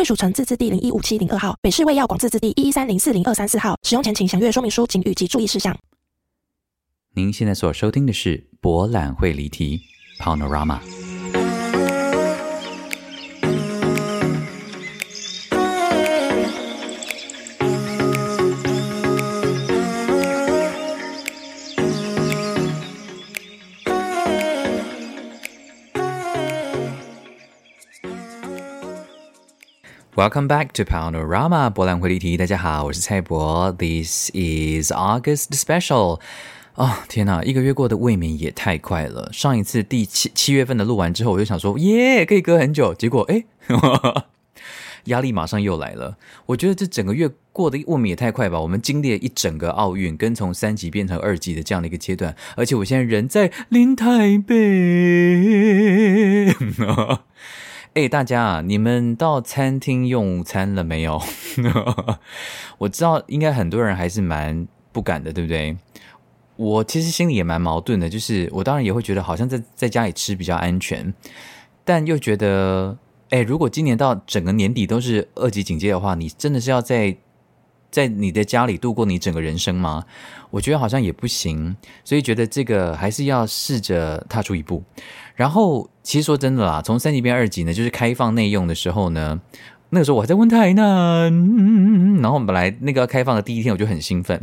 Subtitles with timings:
[0.00, 3.78] 贵属城自治地零一五七零二号，北市卫药广自治地一一三零四零二三四号。
[3.82, 5.76] 使用前请详阅说明书、警语及注意事项。
[7.12, 9.78] 您现在所收听的是博览会离题
[10.18, 10.78] （Panorama）。
[30.16, 32.36] Welcome back to Panorama 博览会离题。
[32.36, 33.70] 大家好，我是蔡博。
[33.78, 36.18] This is August Special。
[36.74, 39.30] 哦，天哪，一个月过得未免也太快了。
[39.32, 42.92] 上一次第七七月份的录完之后，我就想说，耶，可以隔很久。
[42.92, 43.44] 结果，哎，
[45.06, 46.18] 压力马上又来了。
[46.46, 48.60] 我觉得这整个月过得未免也太快吧。
[48.60, 54.56] 我们经历了一整个奥运，跟从三级变成二级的这样的一个阶段，而且我现在人在临台北。
[57.94, 61.20] 哎，大家啊，你们到餐厅用餐了没有？
[62.78, 65.76] 我知道应该很多人还是蛮不敢的，对不对？
[66.54, 71.12] 我其实心里也蛮矛盾的，就是我当然也会觉得好像在在家里吃比较安全，
[71.84, 72.96] 但又觉得，
[73.30, 77.16] 哎，如果今年到整个年底都是二级警戒的话，你真的是要在
[77.90, 80.04] 在你的家里度过你整个人生吗？
[80.50, 84.82] 我觉得好像也不行，所以觉得这个还是要试着踏出一步。
[85.34, 89.40] 然后，其实说真的啦，从三级变二级呢，就是开放内用的时候呢，
[89.88, 94.38] 那个时候我还在问台南，然后本来那个要开放的第一天，我就很兴奋，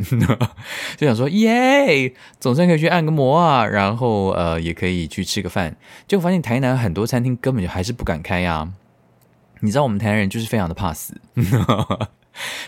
[0.98, 5.76] 就想说耶，总算可以去按个摩啊，然后呃，也可以去吃个饭。
[6.08, 8.68] 结果发现台南很多餐厅根本就还是不敢开啊，
[9.60, 11.14] 你知道我们台南人就是非常的怕死。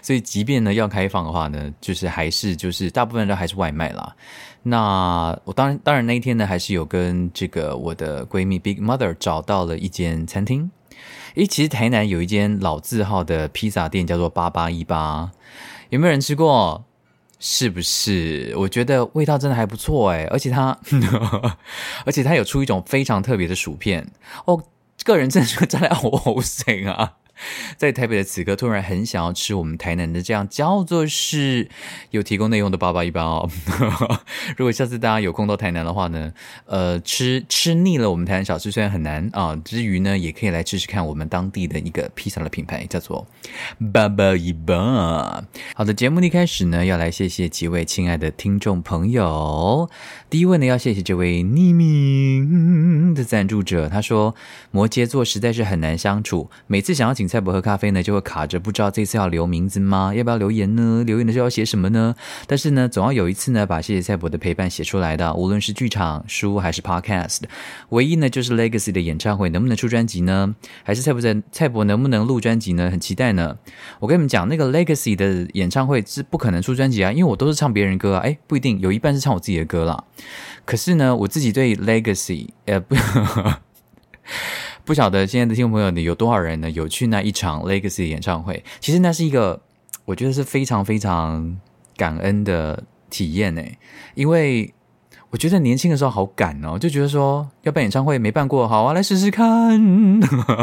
[0.02, 4.14] 所以，即便呢要开放的话呢，就是还是就是大部分都还是外卖啦。
[4.62, 10.70] 那我当然当然那一天呢，还是有跟这个我的闺蜜 Big Mother 找到了一间餐厅。
[11.36, 15.30] 诶，其实台南有一间老字号的披萨店，叫做八八一八，
[15.88, 16.84] 有没有人吃过？
[17.42, 18.52] 是不是？
[18.58, 20.78] 我觉得味道真的还不错诶，而且它，
[22.04, 24.06] 而且它有出一种非常特别的薯片
[24.44, 24.62] 哦，
[25.04, 27.14] 个人真的是真的好好食啊！
[27.76, 31.68] 在台北的此刻，突然很想要吃我们台南的这样叫做是
[32.10, 33.50] 有提供内用的八八一八哦。
[34.56, 36.32] 如果下次大家有空到台南的话呢，
[36.66, 43.26] 呃，吃吃腻了我们台南小吃虽然很难啊，之余呢，也可以来吃吃看我们当地的一个披萨的品牌，叫做
[43.92, 45.44] 八八一八。
[45.74, 49.88] 好的，节目的一开始呢，要来谢谢几位亲爱的听众朋友。
[50.30, 54.32] 第一位呢，要谢谢这位匿名的赞助者，他说
[54.70, 57.26] 摩羯座实在是很难相处，每次想要请。
[57.26, 60.12] 蔡博喝咖啡呢，就会卡着，不知道这次要留名字吗？
[60.14, 61.02] 要不要留言呢？
[61.04, 62.14] 留言的时候要写什么呢？
[62.46, 65.34] 但是呢，总要有一次呢，把谢谢蔡博的陪伴写出来的。
[65.34, 67.40] 无论是剧场、书还是 Podcast，
[67.90, 70.54] 唯一呢就是 Legacy 的演唱会能不能出专辑呢？
[70.84, 72.88] 还是蔡博在蔡博能不能录专辑呢？
[72.90, 73.56] 很期待呢。
[73.98, 78.22] 我跟你们讲，那个 Legacy 的演唱会是不可能出专辑啊，因为我都是唱别人歌啊。
[78.24, 80.04] 哎，不一定，有一半是唱我自己的歌啦。
[80.64, 82.94] 可是呢，我自己对 Legacy，呃，不。
[84.84, 88.62] 不晓得现在的听众朋友你，有多少人呢有去那一场 Legacy 演唱会？
[88.80, 89.60] 其实那是一个
[90.04, 91.56] 我觉得是非常非常
[91.96, 93.78] 感恩的体验诶，
[94.14, 94.72] 因为
[95.30, 99.80] 我觉得年轻的时候好赶哦，就觉得说要办演唱会没办过，好啊，来试试看，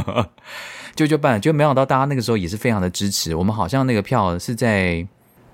[0.96, 5.06] 就就办，就没想到大家那个时候也是非常的支持我们，好像那个票是在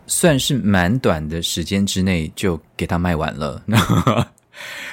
[0.08, 3.64] 算是蛮短的时间之内就给它卖完了。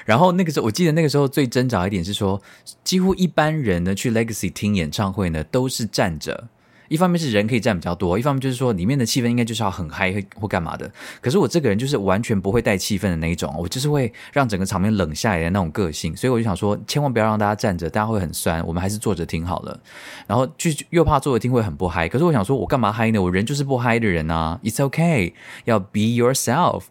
[0.06, 2.40] 然后那个时候，我记得那个时候最挣扎一点是说，
[2.82, 6.48] 几乎一般人呢去 Legacy 听演唱会呢都是站着，
[6.90, 10.90] 一方面是人可以站比较多，一方面就是说里面的气氛应该就是要很嗨或干嘛的。
[11.20, 19.80] 可是我这个人就是完全不会带气氛的那一种，我就是会让整个场面冷下来的那种个性，所以我就想说，千万不要让大家站着，大家会很酸，我们还是坐着听好了。
[20.26, 23.20] 然后就又怕坐着听会很不嗨，可是我想说，我干嘛嗨呢？
[23.20, 25.32] 我人就是不嗨的人啊，It's okay，
[25.66, 26.86] 要 be yourself。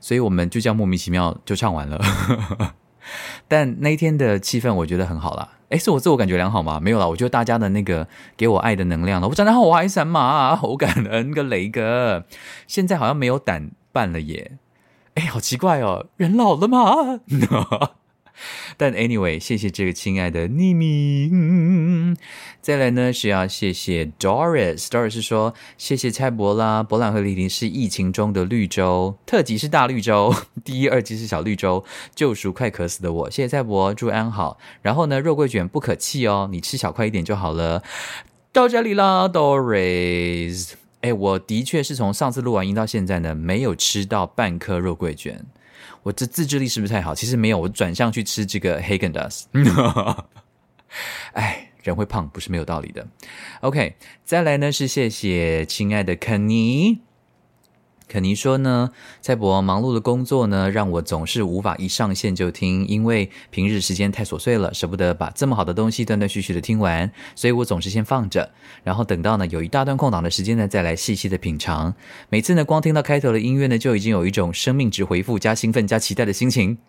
[0.00, 1.98] 所以我们就这样莫名其妙就唱完了，
[3.46, 5.48] 但那一天的气氛我觉得很好啦。
[5.70, 6.80] 诶，是我自我感觉良好吗？
[6.80, 9.28] 没有啦，我觉得大家的那个给我爱的能量了。
[9.28, 12.24] 我长得好，我爱三马， 好感恩个雷哥。
[12.66, 14.52] 现在好像没有胆办了耶，
[15.14, 17.20] 诶，好奇怪哦，人老了吗？
[18.76, 22.16] 但 anyway，谢谢这个亲爱的匿名。
[22.60, 33.30] 再来呢是要谢谢 Doris，Doris 是说谢谢蔡伯啦，伯朗和李婷是疫情中的绿洲，特辑是大绿洲， 第一、二集是小绿洲，救赎快渴死的我。
[33.30, 34.58] 谢谢蔡伯，祝安好。
[34.82, 37.82] 然后呢，肉桂卷不可弃哦，你吃小块一点就好了。
[38.52, 40.72] 到这里啦，Doris。
[41.00, 45.46] 哎，我的确是从上次录完音到现在呢，没有吃到半颗肉桂卷。
[46.02, 47.14] 我这自制力是不是太好？
[47.14, 49.44] 其实没有，我转向去吃这个 Hagen Dazs。
[51.32, 53.06] 哎，人会胖不是没有道理的。
[53.60, 57.00] OK，再来呢是谢谢亲爱的肯尼。
[58.08, 58.90] 肯尼说呢，
[59.20, 68.50] 蔡博忙碌的工作呢，让我总是无法一上线就听，因为平日时间太琐碎了，舍不得把这么好的东西断断续续的听完，所以我总是先放着，
[68.82, 71.94] 然后等到呢有一大段空档的时间呢，再来细细的品尝。
[72.30, 76.78] 每次呢，光听到开头的音乐呢，就已经有一种生命值回复加兴奋加期待的心情。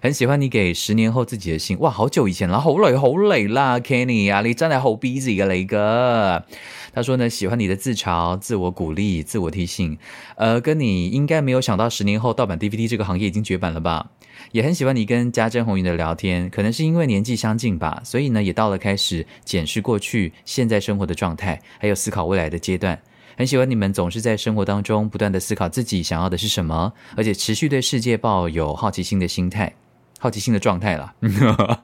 [0.00, 6.44] 很喜欢你给十年后自己的信，哇，好久以前了，好累好累啦，Kenny 啊，你真的好 busy 啊雷哥。
[6.92, 9.98] 他说呢，喜欢你的自嘲、自我鼓励、自我提醒，
[10.36, 14.10] 呃，跟你应该没有想到十年后盗版 DVD 这个行业已经绝版了吧？
[14.52, 22.96] 也很喜欢你跟家珍红云的聊天，可能是因为年纪相近吧，所以呢，也到了开始检视过去、现在生活的状态，还有思考未来的阶段。
[23.36, 29.72] 很喜欢你们总是在生活当中不断的思考自己想要的是什么，而且持续对世界抱有好奇心的心态。
[30.18, 31.14] 好奇心的状态了，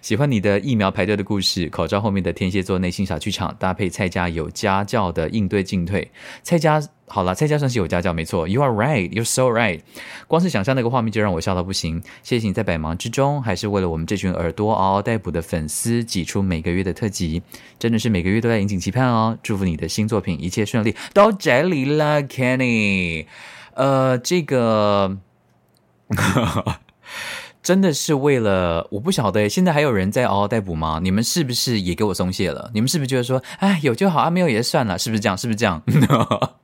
[0.00, 6.08] 喜欢你的疫苗排队的故事，口罩后面的天蝎座内心小剧场，搭配蔡家有家教的应对进退。
[6.44, 8.46] 蔡家好了，蔡家算是有家教，没错。
[8.46, 9.80] You are right, you're so right。
[10.28, 12.00] 光是想象那个画面就让我笑到不行。
[12.22, 17.42] 谢谢你在百忙之中，还是为了我们这群耳朵嗷嗷待哺的粉丝挤出每个月的特辑，
[17.78, 19.36] 真的是每个月都在引颈期盼哦。
[19.42, 20.94] 祝福你的新作品一切顺利。
[21.12, 23.26] 到这里了，Kenny。
[23.74, 25.18] 呃，这个。
[27.64, 31.00] 真的是为了我不晓得，现在还有人在嗷嗷待哺吗？
[31.02, 32.70] 你们是不是也给我松懈了？
[32.74, 35.36] 你们是不是觉得说，哎，有就好啊，没有也算了，是不是这样？
[35.38, 35.82] 是不是这样？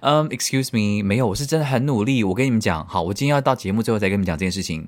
[0.00, 2.22] 嗯、， excuse me，没有，我是真的很努力。
[2.22, 4.86] 我跟你们讲，好，我今天要到节目最后再跟你们讲这件事情。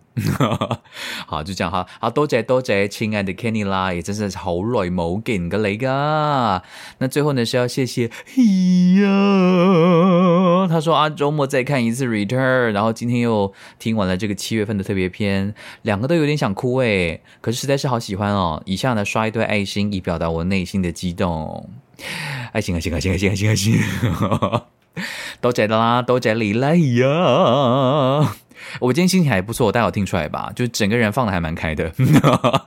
[1.27, 1.87] 好，就这样哈。
[2.01, 6.63] 好，多谢多谢，亲爱的 Kenny 啦，也真是好耐冇见个你噶。
[6.99, 8.11] 那最后呢是要谢谢呀，
[10.69, 18.63] 他说啊，周末再看一次 Return，然后今天又听完了这个七月份的特别篇，两个都有点想哭诶，可是实在是好喜欢哦。
[18.67, 21.69] 以下呢刷一堆爱心，以表达我内心的激动。
[22.53, 23.79] 爱心爱心爱心爱心爱心爱心，
[25.41, 28.37] 多谢啦，多谢你来呀！
[28.81, 30.53] 我今天心情还不错，大家有听出来吧？
[30.55, 31.93] 就整个人放的还蛮开的。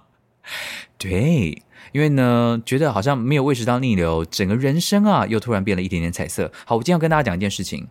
[0.97, 6.51] 对，因为呢，觉得好像没有胃食道逆流，整个人生啊，又突然变了一点点彩色。
[6.65, 7.88] 好，我今天要跟大家讲一件事情，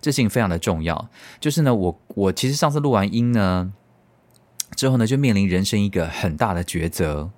[0.00, 1.08] 这事情非常的重要，
[1.40, 3.72] 就是呢，我我其实上次录完音呢
[4.74, 7.30] 之后呢，就面临人生一个很大的抉择。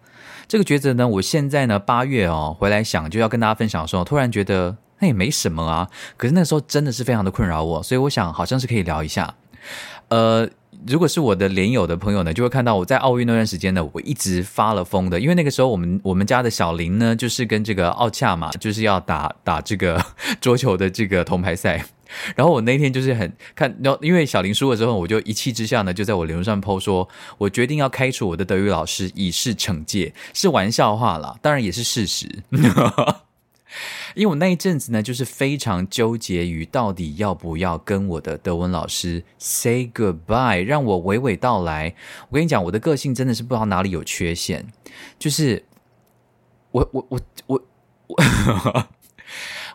[0.48, 5.86] 这个抉择呢，我现在呢八月哦回来想就要跟大家分享的时候，突然觉得那也没什么啊。
[6.16, 9.34] 可是那时候真的是非常的困扰我，所以我想好像是可以聊一下。
[10.08, 10.48] 呃，
[10.86, 20.02] 如果是我的连友的朋友呢，就会看到我在奥运那段时间呢，我一直发了疯的，因为那个时候我们我们家的小林呢，就是跟这个奥恰嘛，就是要打打这个
[20.40, 21.84] 桌球的这个铜牌赛。
[22.34, 32.26] 然后我那天就是很看，然后因为小林输了之后，我就一气之下呢，就在我脸上 po 说，我决定要开除我的德语老师，以示惩戒，是玩笑话啦，当然也是事实。
[34.14, 41.94] 因为我那一阵子呢，就是非常纠结于到底要不要跟我的德文老师 say goodbye，让我娓娓道来。
[42.30, 44.66] 我跟你讲，我的个性真的是不知道哪里有缺陷，
[45.18, 45.64] 就是
[46.70, 47.62] 我我我我
[48.06, 48.16] 我。
[48.16, 48.88] 我我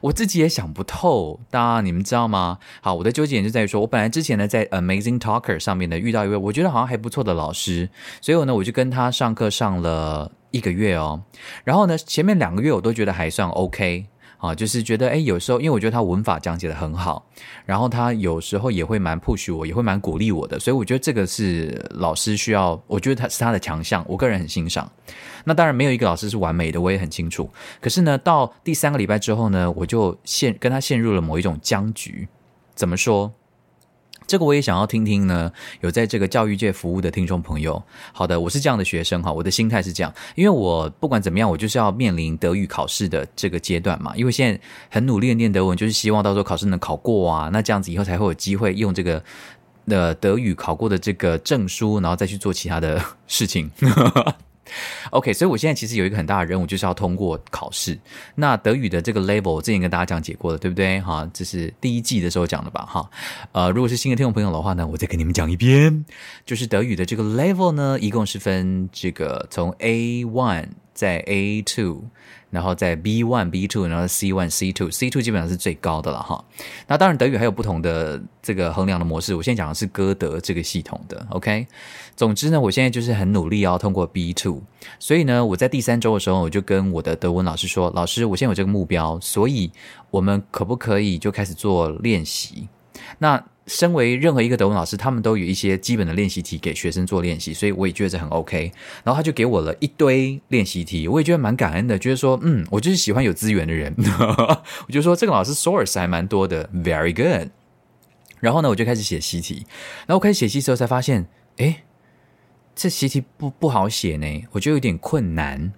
[0.03, 2.57] 我自己也想不透，大家你们知道吗？
[2.81, 11.23] 好，我的纠结点就在于说，我本来之前呢在 Amazing Talker 上面呢遇到一位我觉得好像还不错的老师，所以我呢我就跟他上课上了一个月哦，
[11.63, 14.07] 然后呢前面两个月我都觉得还算 OK。
[14.43, 17.25] 啊，就是觉得哎，有时候因为我觉得他文法讲解的很好，
[17.65, 24.91] 然后他有时候也会蛮 push 我，也会蛮鼓励我的，所以我觉得这个是老师需要，我觉得他是他的强项，我个人很欣赏。
[25.45, 27.49] 那当然没有一个老师是完美的，我也很清楚。
[27.79, 32.27] 可是呢，到第三个礼拜之后呢，我就陷跟他陷入了某一种僵局。
[32.75, 33.31] 怎么说？
[34.25, 35.51] 这个我也想要听听呢，
[35.81, 37.81] 有在这个教育界服务的听众朋友。
[38.11, 44.13] 好的，我是这样的学生哈，我的心态是这样，因为我不管怎么样，我就是要面临德语考试的这个阶段嘛。
[44.15, 49.23] 因为现在很努力的念德文，就是希望到时候考试能考过啊，那这样子以后才会有机会用这个
[49.85, 53.69] 呃德语考过的这个证书，然后再去做其他的事情。
[55.11, 57.97] OK，所以我现在其实有一个很大的任务，就是要通过考试。
[58.35, 60.99] 那德语的这个 level，我之前跟大家讲解过了，对不对？
[61.01, 62.85] 哈，这是第一季的时候讲的吧？
[62.85, 63.09] 哈，
[63.51, 66.05] 呃，如果是新的听众朋友的话呢，我再跟你们讲一遍，
[66.45, 72.03] 就是德语的这个 level 呢，一共是分这个从 A one 在 A two。
[72.53, 76.45] 然后在 B one、B two，然后 C one、C two、C two 基本上是最高的了哈。
[76.85, 81.25] 那当然德语还有不同的这个衡量的模式，我现在讲的是歌德这个系统的。
[81.31, 81.65] OK，
[82.15, 84.61] 总之呢，我现在就是很努力要通过 B two，
[84.99, 89.71] 所以呢，我在第三周的时候，我就跟我的德文老师说：“老师，我现在有这个目标，所以
[90.11, 92.67] 我们可不可以就开始做练习？”
[93.17, 98.71] 那身为任何一个德文老师，他们都有一些基本的练习题给学生做练习，所以我也觉得很 OK。
[99.03, 103.95] 然后他就给我了一堆练习题，我也觉得蛮感恩的，觉得说，嗯，我就是喜欢有资源的人。
[104.87, 107.49] 我就说这个老师 source 还蛮多的，very good。
[108.39, 109.65] 然后呢，我就开始写习题。
[110.05, 111.27] 然后我开始写习题之后，才发现，
[111.57, 111.83] 诶，
[112.75, 115.71] 这习题不不好写呢，我觉得有点困难。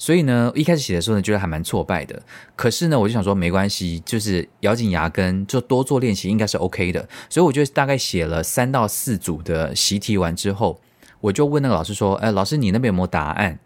[0.00, 2.22] 所以呢，一开始写的时候呢，觉得还蛮挫败的。
[2.54, 7.08] 可是呢，我就想说没关系，就是咬紧牙根，就多做练习，应该是 OK 的。
[7.28, 10.80] 所以我就大概写了三到四组的习题完之后，
[11.20, 13.58] 我就问那个老师说：“哎，老师，你那边有没有答案？”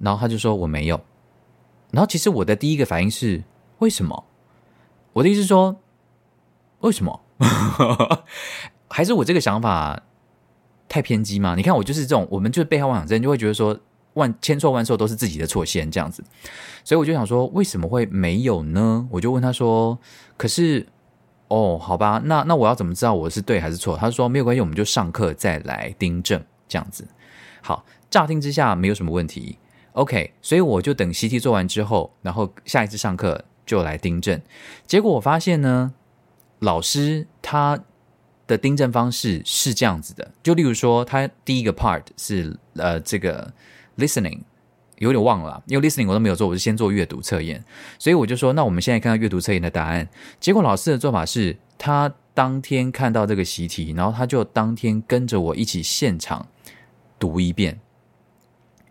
[0.00, 0.98] 然后他就说：“我没有。”
[1.92, 3.44] 然后其实我的第一个反应是：
[3.80, 4.24] 为什么？
[5.12, 5.76] 我的意思是说，
[6.80, 7.20] 为什么？
[8.88, 10.02] 还是我这个想法
[10.88, 11.54] 太偏激吗？
[11.56, 13.78] 你看，我就是这种，我们就是被害妄想症，就会觉得说。
[14.14, 16.22] 万千错万错都是自己的错先这样子，
[16.84, 19.08] 所以我就想说，为什么会没有呢？
[19.10, 19.98] 我就问他说
[20.36, 20.86] ：“可是，
[21.48, 27.08] 哦，好吧，那那我要怎么知道我是对还是错？”他说：“没有关系，我们就上课再来订正这样子。”
[27.62, 29.56] 好，乍听之下没有什么问题。
[29.92, 34.38] OK，所以我就等习题做完之后，然后下一次上课就来订正。
[34.86, 35.94] 结果我发现呢，
[36.58, 37.78] 老师他
[38.46, 43.50] 的订正方式是这样子的，就例如说，他第一个 part 是呃这个。
[43.96, 44.40] Listening
[44.98, 47.64] 有点忘了，因为 Listening 我都没有做，我是先做阅读测验，
[47.98, 50.08] 所以我就说，那我们现在看到阅读测验的答案。
[50.38, 56.46] 结果老师的做法是，他当天看到这个习题，然后他就当天跟着我一起现场
[57.18, 57.80] 读一遍，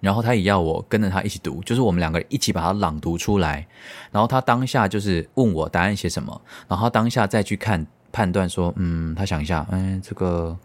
[0.01, 3.65] 然后他也要我跟着他一起读，就是我们两个人一起把它朗读出来，
[4.11, 10.57] 然后他当下就是问我答案写什么，然后当下再去看判断说，嗯，他想一下，嗯，这个，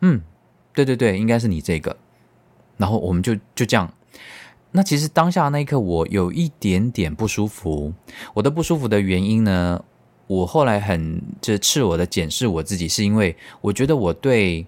[0.00, 0.20] 嗯，
[0.72, 1.94] 对对对，应该是你这个。
[2.78, 3.92] 然后我们就就这样，
[4.70, 7.92] 那其实当下那一刻我有一点点不舒服。
[8.34, 9.84] 我的不舒服的原因呢，
[10.28, 14.64] 我后来很就赤裸的检视我自己，是因为我觉得我对，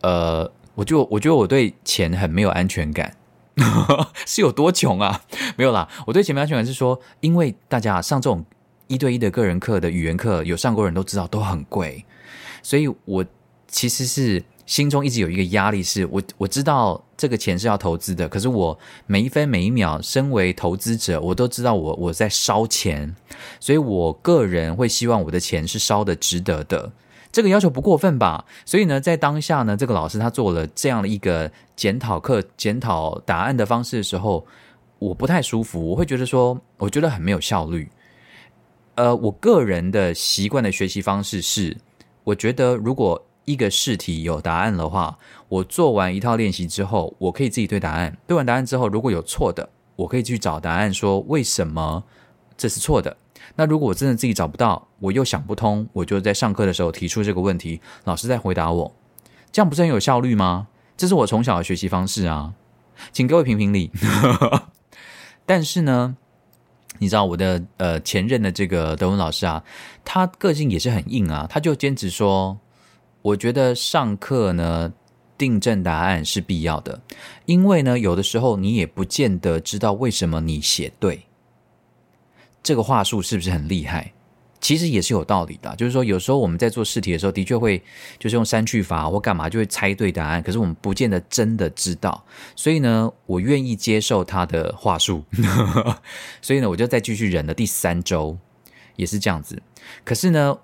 [0.00, 3.14] 呃，我就我觉得我对钱很没有安全感，
[4.26, 5.22] 是有多穷啊？
[5.56, 8.42] 没有啦，我对钱没安全感是说，因为大家上这种
[8.86, 12.04] 一对一的个人课的语言课，有上过人都知道都很贵，
[12.62, 13.24] 所以我
[13.68, 14.42] 其实是。
[14.66, 23.14] 心中一直有一个压力，是我我知道这个钱是要投资的，可是我每一分每一秒，身为投资者，我都知道我我在烧钱，
[23.60, 26.90] 所以我个人会希望我的钱是烧的值得的，
[27.30, 28.46] 这个要求不过分吧？
[28.64, 34.46] 所以呢，在当下呢，这个老师他做了这样的一个检讨课、检讨答案的方式的时候，
[34.98, 37.86] 我不太舒服，我会觉得说，我觉得很没有效率。
[38.94, 41.76] 呃，我个人的习惯的学习方式是，
[42.24, 43.22] 我觉得如果。
[43.50, 48.16] 一个试题有答案的话，我做完一套练习之后，我可以自己对答案。
[48.26, 52.04] 对完答案之后，如果有错的，我可以去找答案，说为什么
[52.56, 53.16] 这是错的。
[53.56, 58.94] 那如果我真的自己找不到，我又想不通，我就在上课的时候提出这个问题，老师再回答我，
[59.50, 60.68] 这样不是很有效率吗？
[60.96, 62.54] 这是我从小的学习方式啊，
[63.12, 63.90] 请各位评评理。
[65.44, 66.16] 但是呢，
[66.98, 69.64] 你知道我的呃前任的这个德文老师啊，
[70.04, 72.58] 他个性也是很硬啊，他就坚持说。
[73.22, 74.92] 我觉得上课呢，
[75.36, 77.02] 订正答案是必要的，
[77.44, 81.26] 因为呢，有的时候你也不见得知道为什么你写对。
[82.62, 84.12] 这个话术是不是很厉害？
[84.60, 85.74] 其实也是有道理的。
[85.76, 87.82] 就是说，有时候我们在做试题的时候，的确会
[88.18, 90.42] 就是用删去法或干嘛，就会猜对答案。
[90.42, 92.24] 可是我们不见得真的知道，
[92.56, 95.24] 所以呢，我愿意接受他的话术。
[96.40, 98.38] 所以呢，我就再继续忍了第三周，
[98.96, 99.62] 也是这样子。
[100.04, 100.58] 可是呢。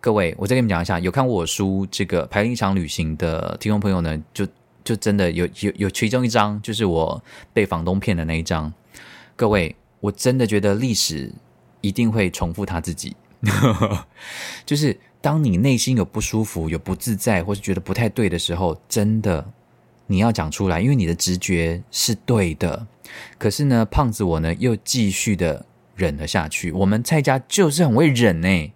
[0.00, 4.46] 各位，我再跟你们讲一下，有看过我书这个《排练一场旅行》的听众朋友呢，就
[4.84, 7.20] 就真的有有有其中一张，就是我
[7.52, 8.72] 被房东骗的那一张。
[9.34, 11.32] 各位，我真的觉得历史
[11.80, 13.16] 一定会重复他自己，
[14.64, 19.44] 就是当你内心有不舒服、有不自在，或是觉得不太对的时候，真的
[20.06, 22.86] 你要讲出来，因为你的直觉是对的。
[23.38, 26.70] 可是呢，胖子我呢又继续的忍了下去。
[26.70, 28.72] 我们蔡家就是很会忍呢。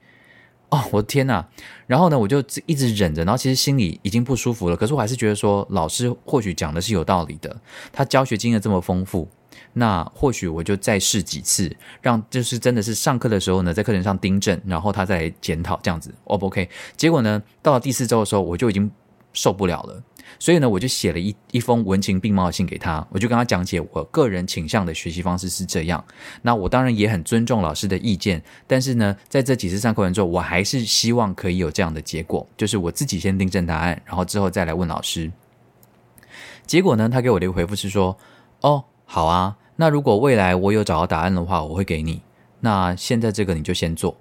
[0.70, 1.44] 哦，我的天呐！
[1.86, 4.76] 然后呢，我就一直忍着，然后其实心里已经不舒服了。
[4.76, 7.60] 可是我还是觉得说，老师或许讲的是有道理的。
[7.92, 9.28] 他教学经验这么丰富，
[9.72, 16.68] 那或许我就再试几次，让就是真的是上课的时候呢，在课程上订正，然后他再来检讨这样子，O 不 OK？
[16.96, 18.88] 结果呢，到了第四周的时候，我就已经
[19.32, 20.00] 受不了了。
[20.40, 26.02] 所以呢，我就写了一一封文情并茂的信给他，我就跟他讲解我个人倾向的学习方式是这样。
[26.42, 35.30] 那我当然也很尊重老师的意见，但是呢，在这几次上课完之后，我还是希望可以有这样的结果，就是我自己先订正答案，然后之后再来问老师。
[36.66, 38.16] 结果呢，他给我的一个回复是说
[38.62, 42.22] ：“哦，好啊，那如果未来我有找到答案的话，我会给你。
[42.60, 44.16] 那现在这个你就先做。”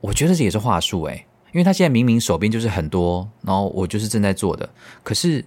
[0.00, 1.26] 我觉得这也是话术诶。
[1.52, 4.68] 因为他现在明明手边就是很多，然后我就是正在做的。
[5.02, 5.44] 可是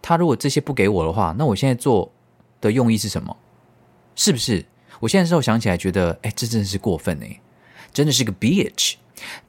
[0.00, 2.10] 他如果这些不给我的话，那我现在做
[2.60, 3.36] 的用意是什么？
[4.16, 4.64] 是不是？
[4.98, 7.40] 我现在之后想起来觉得，哎，这真的是过分哎，
[7.92, 8.94] 真的是个 bitch。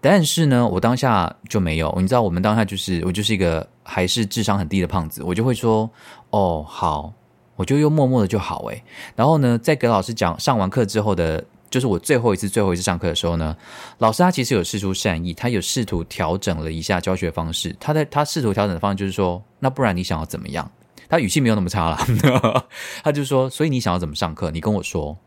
[0.02, 5.90] 但是呢，我当下就没有，你知道，我们当下就是我就是一个还是智商很低的胖子，我就会说，
[6.32, 7.14] 哦，好，
[7.56, 8.84] 我就又默默的就好哎。
[9.16, 11.44] 然后呢，在给老师讲上完课之后的。
[11.72, 13.56] 就是我最后一次、最后一次上课的时候呢，
[13.98, 17.74] 老师他其实有试出善意，他有试图调整了一下教学方式。
[17.80, 20.70] 他在他试图调整的方式就是说，那不然你想要怎么样？
[21.10, 21.98] 他语气没有那么差了，
[23.04, 24.52] 他就说，所以你想要怎么上课？
[24.52, 25.18] 你跟我说。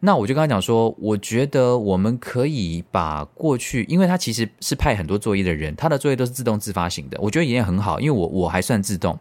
[0.00, 9.18] 那我就跟他讲说，我觉得我们可以把过去，因为他其实是派很多作业的人，他的作业都是自动自发型的，我觉得也很好，因为我我还算自动，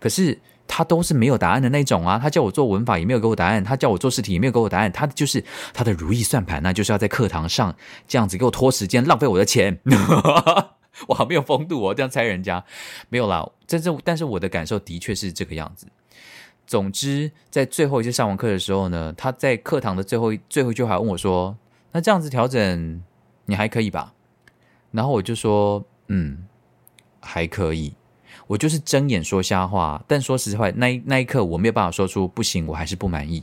[0.00, 0.38] 可是。
[0.66, 2.18] 他都是没有答案的那种啊！
[2.18, 4.90] 他叫我做文法也没有给我答案，他叫我做试题也没有给我答案。
[4.90, 7.74] 他就是他的如意算盘，那就是要在课堂上
[8.08, 9.78] 这样子给我拖时间，浪费我的钱。
[11.08, 12.64] 我好没有风度哦，这样猜人家
[13.08, 13.44] 没有啦。
[13.66, 15.86] 真正但是我的感受的确是这个样子。
[16.66, 21.56] 总之，在最后一次上完课的时候呢，他在课堂的最后最后一句话问我说
[21.92, 23.02] ：“那这样子调整
[23.44, 24.14] 你还可以吧？”
[24.92, 26.46] 然后我就说：“嗯，
[27.20, 27.94] 还可以。”
[28.46, 33.42] 我就是睁眼说瞎话，但说实话，那一那一刻我没有办法说出不行，我还是不满意。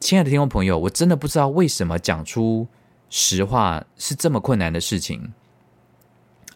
[0.00, 2.66] 亲爱的听众朋友，我真的不知道为什么讲出
[3.08, 5.32] 实话是这么困难的事情。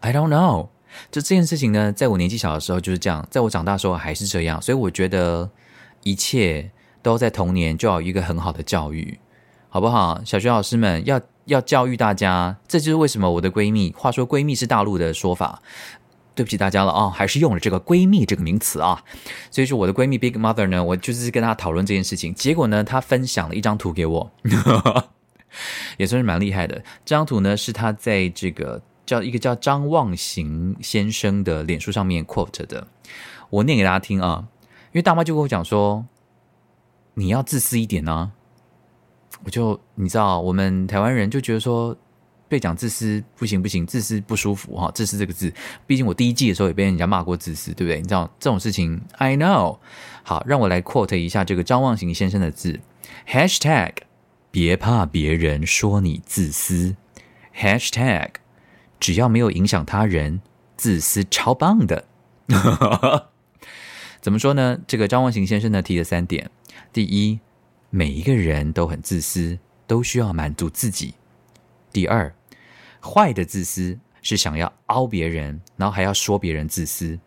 [0.01, 0.69] I don't know。
[1.11, 5.51] 就这件事情呢，在我年纪小的时候就是这样，在我长大时候还是这样，所以我觉得
[6.03, 6.71] 一切
[7.03, 9.19] 都在童年就要有一个很好的教育，
[9.69, 10.23] 好不好？
[10.25, 15.61] 小学老师们要要教育大家，这就是为什么我的闺蜜，话说闺蜜是大陆的说法。
[16.37, 19.03] 对不起大家了啊，还是用了这个“闺蜜”这个名词啊。
[19.51, 22.35] 所以说，我的闺蜜 Big Mother 呢，我就是跟她讨论这件事情。
[22.35, 24.31] 结果呢，她分享了一张图给我，
[25.97, 26.77] 也算是蛮厉害的。
[27.07, 32.87] 这张图呢，是她在这个叫一个叫张望行先生的脸书上面 quote 的。
[33.49, 34.47] 我念给大家听啊，
[34.93, 36.05] 因为大妈就跟我讲说，
[37.15, 38.31] 你要自私一点呢。
[39.45, 41.97] 我就你知道，我们台湾人就觉得说。
[42.49, 44.91] 被讲自私不行不行，自私不舒服哈。
[44.95, 45.53] 自私这个字，
[45.87, 48.01] 毕竟我第一季的时候也被人家骂过自私，对不对？
[48.01, 49.79] 你知道这种事情，I know。
[50.23, 52.81] 好，让我来 quote 一下这个张望行先生的字
[53.29, 53.93] ：#hashtag
[54.51, 56.97] 别怕别人说你自私
[57.57, 58.31] ，#hashtag
[58.99, 60.41] 只要没有影响他人，
[60.77, 62.05] 自私超棒的。
[64.21, 64.79] 怎么说呢？
[64.87, 66.51] 这个张望行先生呢提了三点：
[66.93, 67.41] 第一，
[67.91, 71.15] 每一个人都很自私，都需要满足自己。
[71.93, 72.35] 第二，
[73.07, 77.19] 坏的自私是想要凹别人，然后还要说别人自私；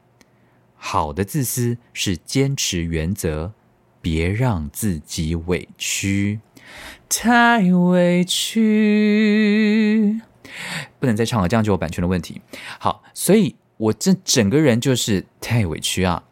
[0.76, 3.54] 好的自私是坚持原则，
[4.02, 6.42] 别让自己委屈。
[7.08, 10.22] 太委屈，
[11.00, 12.42] 不能再唱了，这样就有版权的问题。
[12.78, 16.24] 好，所以我这整个人就是太委屈啊！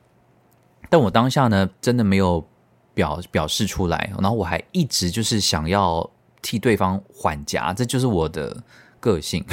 [0.89, 2.45] 但我当下呢，真的没有
[2.93, 6.11] 表表示出来，然后我还一直就是想要。
[6.39, 8.63] 替对方缓夹，这就是我的
[9.07, 9.45] 个性，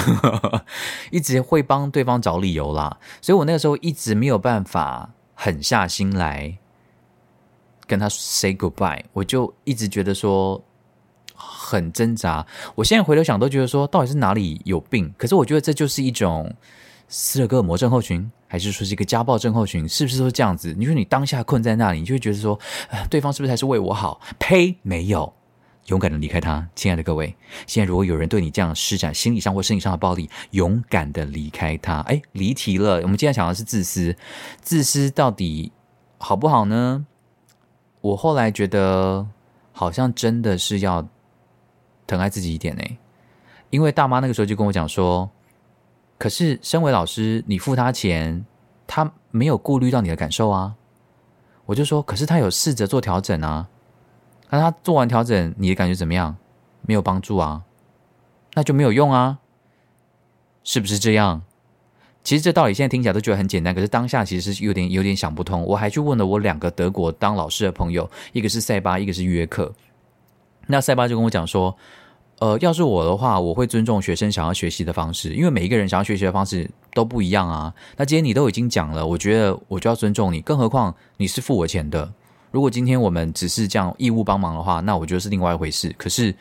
[1.12, 2.99] 一直会帮对方找理由啦。
[3.21, 6.59] 所以我那个时候一直没有办法狠下心来
[7.87, 10.61] 跟他 say goodbye，我就一直觉得说
[11.35, 12.45] 很挣扎。
[12.75, 15.14] 我现在回头想，都觉得说到底是哪里有病？
[15.17, 16.53] 可是我觉得这就是一种
[17.09, 19.88] 斯德哥尔摩症候群，还是说是一个家暴症候群？
[19.88, 20.75] 是不是说这样子？
[20.77, 22.59] 你说你当下困在那里，你就会觉得说，
[23.09, 24.21] 对方是不是还是为我好？
[24.38, 25.33] 呸，没有。
[25.87, 27.35] 勇敢的离开他，亲爱的各位，
[27.66, 32.01] 现在如果有人对你这样施展心理上或生理上的暴力，勇敢的离开他。
[32.01, 33.03] 哎，离题了。
[33.03, 34.16] 我们今天讲的是自私，
[34.62, 35.73] 自私到底
[36.18, 37.05] 好不好呢？
[38.01, 39.27] 我后来觉得，
[39.73, 41.07] 好像真的是要
[42.07, 42.83] 疼爱自己一点呢。
[43.70, 45.31] 因为大妈那个时候就跟我讲说，
[46.16, 48.47] 可是身为老师，你付他钱，
[48.87, 50.77] 他没有顾虑到你的感受啊。
[51.66, 53.68] 我就说，可是他有试着做调整啊。
[54.55, 56.37] 那他做完调整，你的感觉怎么样？
[56.83, 57.62] 没有帮助啊，
[58.55, 59.38] 那就没有用啊。
[60.62, 61.43] 是不是这样？
[62.23, 65.62] 其实这道理现在听起来都觉得很简单，可是当下其实是有点有点想不通。
[65.64, 69.73] 我还去问了我两个德国当老师的朋友，一个是塞巴，一个是约克。
[70.69, 71.77] 那塞巴就跟我讲说，
[72.38, 77.75] 呃，要是我的话，我会尊重学生想要学习的方式，因为每一个人想要学习的方式都不一样啊。
[77.97, 82.12] 那今天你都已经讲了，我觉得我就要尊重你，更何况你是付我钱的。
[82.55, 85.93] 如果今天我们只是这样义务帮忙的话，那我觉得是另外一回事。
[85.99, 86.33] 可是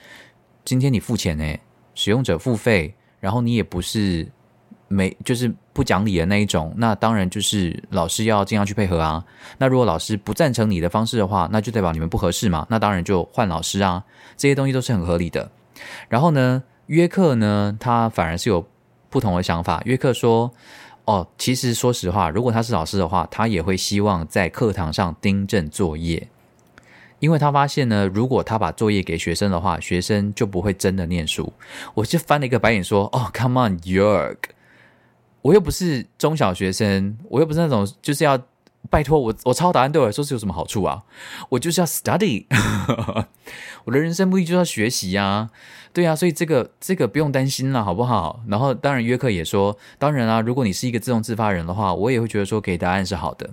[0.63, 1.59] 今天你付钱诶，
[1.95, 4.29] 使用者付费，然后你也不是。
[4.89, 9.25] 没就是不讲理的那一种，那当然就是老师要尽量去配合啊。
[9.57, 12.67] 那如果老师不赞成你的方式的话，那就代表你们不合适嘛。
[12.69, 14.03] 那当然就换老师啊，
[14.37, 15.49] 这些东西都是很合理的。
[16.09, 18.63] 然后呢，约克呢，他反而是有
[19.09, 19.81] 不同的想法。
[19.85, 20.53] 约克说
[21.05, 26.29] ：“哦，其实说实话，如果他是老师的话，他也会希望在课堂上订正作业，
[27.19, 31.51] 因为他发现呢，如果他把作业给学生的话，学生就不会真的念书。”
[31.95, 34.37] 我就翻了一个白眼说：“哦，Come on，York。”
[35.43, 38.41] 我又不是中小学生，我又不是那种就是要
[38.89, 41.03] 拜托我，我抄答案对我来说是有什么好处啊？
[41.49, 42.45] 我就是要 study，
[43.83, 45.49] 我的人生目的就是要学习呀、啊，
[45.93, 48.41] 对、啊，所以这个这个不用担心了，好不好？
[48.47, 53.51] 然后当然约克也说，当然啊，如果你是一个自动自发人的话，我也会觉得说给答案是好的。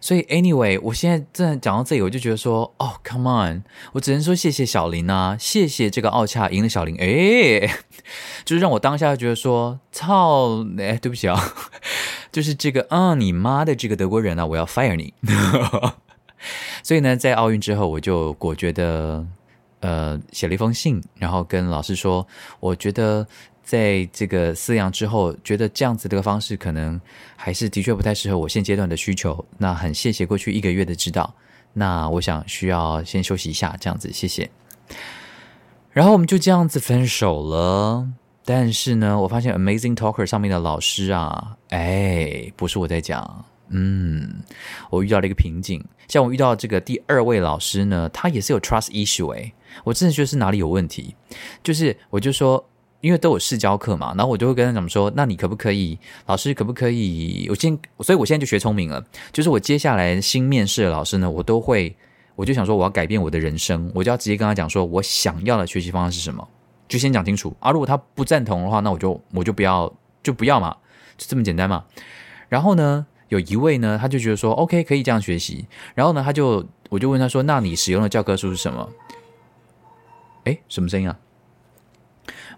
[0.00, 7.68] 所以，anyway，我现在正在讲到这里，我就觉得说，哦，come on，我只能说谢谢小林啊，谢谢这个奥恰赢了小林，诶，
[8.46, 11.38] 就是让我当下就觉得说，操，哎，对不起啊，
[12.32, 15.12] 就是这个，啊，你妈的这个德国人啊，我要 fire 你。
[16.82, 19.26] 所以呢，在奥运之后，我就果决的，
[19.80, 22.26] 呃，写了一封信，然后跟老师说，
[22.60, 23.26] 我觉得。
[23.62, 27.00] 在这个饲养之后，觉得这样子的个方式可能
[27.36, 29.44] 还是的确不太适合我现阶段的需求。
[29.58, 31.32] 那很谢谢过去一个月的指导。
[31.72, 34.50] 那我想需要先休息一下，这样子谢谢。
[35.92, 38.08] 然后我们就这样子分手了。
[38.44, 44.42] 但是呢，我发现 Amazing Talker 上面的老师啊，哎，不是我在讲，嗯，
[44.90, 45.84] 我遇到了一个瓶颈。
[46.10, 49.50] 像我遇到这个第二位老师呢，他也是有 Trust Issue 哎，
[49.84, 51.14] 我真的觉得是哪里有问题。
[51.64, 52.62] 就是我就说。
[53.02, 57.46] 因为都有试教课嘛，然后我就会跟他讲说，那你可不可以，老师可不可以？
[57.48, 61.96] 我先，所以我现在就学聪明了，就是我接下来新面试的老师呢，我都会，
[62.36, 66.46] 我就想说我要改变我的人生，我就要直接跟他讲说我想要的学习方式是什么，
[66.88, 67.70] 就先讲清楚啊。
[67.70, 69.90] 如果他不赞同的话，那我就我就不要
[70.22, 70.76] 就不要嘛，
[71.16, 71.82] 就这么简单嘛。
[72.50, 75.64] 然后呢，有一位呢，他就觉得说 OK 可以这样学习，
[75.94, 78.88] 然后呢，他就我就问他说，那你使用的教科书是什么？
[80.44, 81.16] 诶，什么声音啊？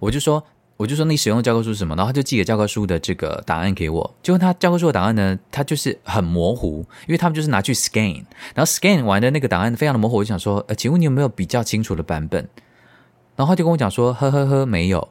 [0.01, 0.43] 我就说，
[0.77, 1.95] 我就说你使用的教科书是什么？
[1.95, 4.15] 然后他就寄给教科书的这个档案给我。
[4.23, 10.17] 结果他教科书的档案呢，他就是很模糊，因为他们就是拿去 scan，然后 scan 完的那个档案非常的模糊。
[10.17, 12.49] 我就想说，呃，请问你有没有比较清楚的版本？
[13.37, 15.09] 然后他就跟我讲说，呵呵呵，没有。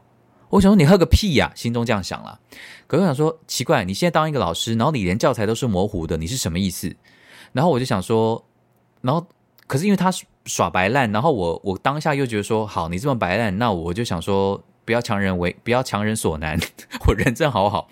[0.51, 2.39] 我想说你喝个屁呀，心中这样想了。
[2.87, 6.95] 可是我想说，奇怪，你现在当一个老师，然后你连教材都是模糊的，你是什么意思？
[7.53, 8.45] 然后我就想说，
[9.01, 9.25] 然后
[9.67, 10.11] 可是因为他
[10.45, 14.63] 耍白烂，然后我我当下又觉得说，好，你这么白烂，那我就想说。
[14.83, 16.59] 不要强人为，不要强人所难。
[17.07, 17.87] 我人真好不好，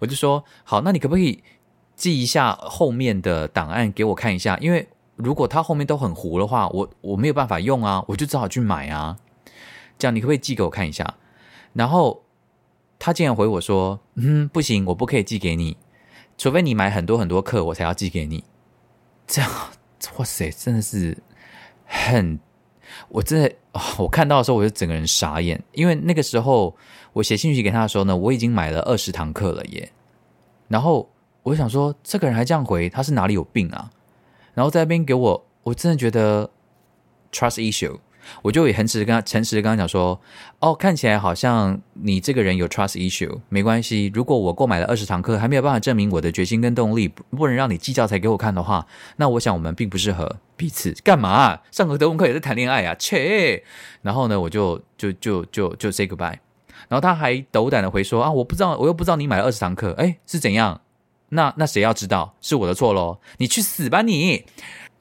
[0.00, 1.44] 我就说好，那你可不可以
[1.94, 4.56] 寄一下后面的档案给我看一下？
[4.58, 9.18] 因为如果他后面都很糊的话，我我没有办法用啊，我就只好去买啊。
[9.98, 11.14] 这样你可不可以寄给我看一下？
[11.72, 12.22] 然后
[12.98, 15.76] 他竟然回我说：“嗯，不行，我不可以寄给你，
[16.36, 18.44] 除非你买很多很多课，我才要寄给你。”
[19.26, 19.50] 这样，
[20.16, 21.16] 哇塞，真的是
[21.84, 22.38] 很。
[23.08, 23.52] 我真的，
[23.98, 26.76] 我看到的时候我就整个人傻眼，因为那个时候
[27.12, 29.92] 我写信息给他的时候呢，我已经买了二十堂课了耶。
[30.66, 31.08] 然后
[31.44, 33.90] 我想说，这个人还这样回，他是哪里有病啊？
[34.54, 36.50] 然后在那边给我，我真的觉得
[37.30, 37.98] trust issue。
[38.42, 40.20] 我就也很诚实跟诚实的跟他讲说，
[40.58, 44.10] 哦，看起来好像你这个人有 trust issue，没关系。
[44.14, 50.92] 如果我购买了二十堂课，还没有办法证明我的决心跟动力，不能让你寄教材给我看的话，那我想我们并不适合彼此。
[51.04, 51.60] 干嘛？
[51.70, 52.94] 上个德文课也是谈恋爱啊？
[52.98, 53.62] 切！
[54.02, 56.38] 然后呢，我就就就就就 say goodbye。
[56.88, 60.80] 然后他还斗胆的回说啊，我不知道，我又不知道你买了二十堂课，诶，是怎样？
[61.32, 62.34] 那那谁要知道？
[62.40, 63.20] 是我的错喽？
[63.38, 64.44] 你去死吧你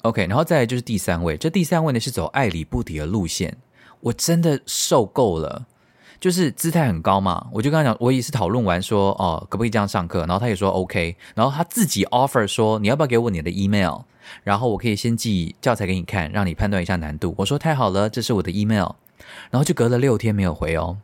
[0.04, 3.58] ！OK，然后再来就是第三位，这第三位呢是走爱理不理的路线，
[4.00, 5.66] 我真的受够了，
[6.20, 14.00] 就是姿态很高嘛，我就跟他讲，我也是讨论完说，哦，可不可以这样上课，然后他也说 OK，然后他自己 offer 说，你要不要给我你的 email，
[14.44, 17.34] 然后我可以先寄教材给你看，让你判断一下难度。
[17.38, 18.92] 我说太好了，这是我的 email，
[19.52, 20.98] 然后就隔了六天没有回哦，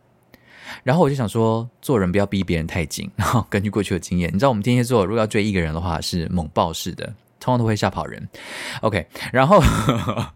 [0.84, 7.14] 然后我就想说，做人不要逼别人太紧，然后根据过去的经验，你知道我们天蝎座如果要追一个人的话，是猛爆式的。
[7.46, 8.28] 通常都会吓跑人
[8.82, 9.62] ，OK，然后，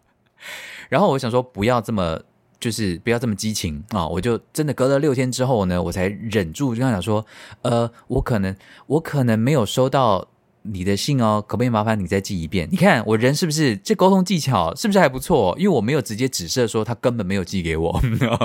[0.89, 2.21] 然后我想说不要这么
[2.59, 4.05] 就是不要这么激情啊！
[4.05, 7.25] 我就真的隔了六天之后呢，我才忍住就跟他讲说，
[7.63, 10.27] 呃，我可能我可能没有收到
[10.61, 12.67] 你的信哦，可不可以麻烦你再寄一遍？
[12.71, 15.55] 你看我人是不是这沟通技巧是不是还不错？
[15.57, 17.99] 因为我没有直接指涉说他根本没有寄给我，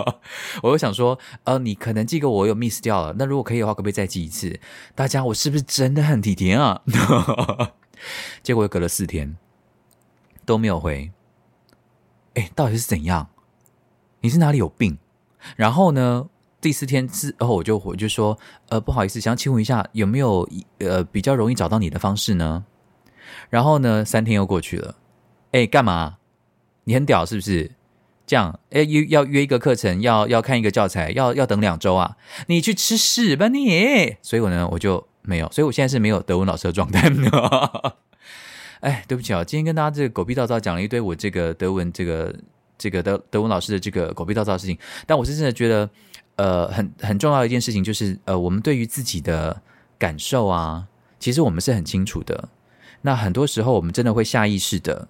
[0.62, 3.14] 我又想说，呃，你可能寄给我， 我有 miss 掉了。
[3.18, 4.58] 那如果可以的话，可不可以再寄一次？
[4.94, 6.80] 大家，我是不是真的很体贴啊？
[8.42, 9.36] 结果又隔了四天
[10.44, 11.10] 都没有回，
[12.34, 13.28] 哎，到底是怎样？
[14.20, 14.98] 你是哪里有病？
[15.56, 16.28] 然后呢，
[16.60, 18.38] 第四天之后，我就我就说，
[18.68, 22.64] 呃，不好意思，想请问一下，有没有呃比较容易找到你的方式呢？
[23.50, 24.96] 然后呢，三天又过去了，
[25.52, 26.18] 哎，干嘛？
[26.84, 27.72] 你很屌是不是？
[28.26, 32.16] 这样，哎，约要约一个课程，要要看一个教材，要要等两周啊？
[32.46, 34.16] 你去吃屎吧你！
[34.22, 37.10] 所以我呢，我就没有，所以我现在是没有德文老师的状态。
[38.80, 42.34] 哎，对不起啊，今天跟大家这个狗屁倒造讲了一堆我这个德文这个。
[42.76, 45.88] 这个德德文老师的这个狗屁倒造的事情，但我是真的觉得，
[46.34, 49.62] 呃，很很重要的一件事情就是，呃，我们对于自己的
[49.96, 50.88] 感受啊，
[51.20, 52.48] 其实我们是很清楚的。
[53.02, 55.06] 那很多时候，我们真的会下意识的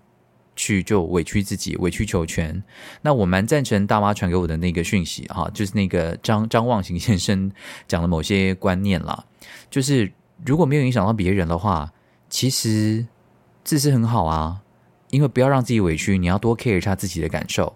[0.57, 2.63] 去就委屈自己，委曲求全。
[3.03, 7.51] 那我蛮赞成大妈传给我的那个讯息哈，就是那个张张望行先生
[7.89, 9.25] 讲的某些观念啦，
[9.71, 10.13] 就是
[10.45, 11.93] 如果没有影响到别人的话，
[12.29, 13.07] 其实
[13.63, 14.61] 自私很好啊。
[15.11, 17.73] 因为不要让自己委屈，你要多 care 一下自己的感受。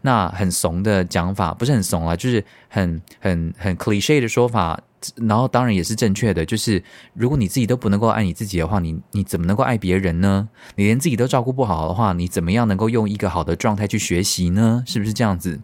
[0.00, 4.80] 那很怂的讲法，不是很怂啊，就是很很很 cliche 的说法。
[5.16, 6.82] 然后当然也是正确的，就是
[7.14, 10.48] 如果你自己都不能够爱你自己的话，你你怎么能够爱别人呢？
[10.76, 14.82] 你连自己都照顾不好的话，你怎么样能够用一个好的状态去学习呢？
[14.86, 15.60] 是不是这样子？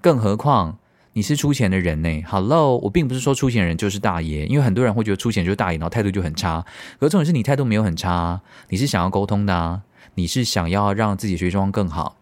[0.00, 0.78] 更何况
[1.14, 6.64] 你是出钱的人呢？Hello，我并不是说出钱人就是大爷，因为很多人会觉得出钱就是大爷，然后态度就很差。
[7.00, 9.82] 可重点是你态度没有很差，你是想要沟通的啊。
[10.14, 12.16] 你是想要让自己学习状况更好？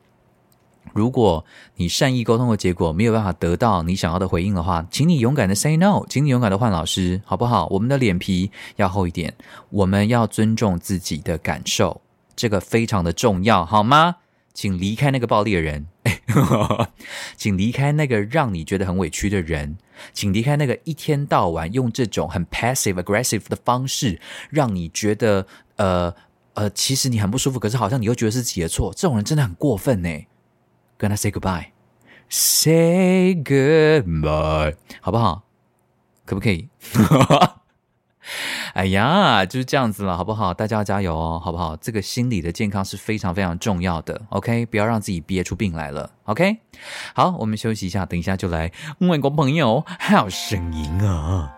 [0.97, 1.45] 如果
[1.77, 7.67] 你善意沟通的结果没有办法得到你想要的回应的话，请你勇敢的 say no，请你勇敢的换老师，好不好？
[7.67, 9.35] 我们的脸皮要厚一点，
[9.69, 12.01] 我们要尊重自己的感受，
[12.35, 14.17] 这个非常的重要，好吗？
[14.55, 15.87] 请离开那个暴力的人，
[17.37, 19.77] 请离开那个让你觉得很委屈的人，
[20.15, 26.15] 请离开那个一天到晚用这种很 passive aggressive 的方式让你觉得呃。
[26.57, 30.09] 呃，其实你很不舒服，可是好像你又觉得是自己的错，这种人真的很过分呢。
[30.97, 35.43] 跟他 say goodbye，say goodbye，好不好？
[36.25, 36.69] 可不可以？
[38.75, 40.53] 哎呀，就是这样子了，好不好？
[40.53, 41.77] 大家要加油哦，好不好？
[41.77, 44.67] 这个心理的健康是非常非常重要的，OK？
[44.67, 46.59] 不要让自己憋出病来了，OK？
[47.15, 51.56] 好，我们休息一下，等一下就来外国朋友好声音啊。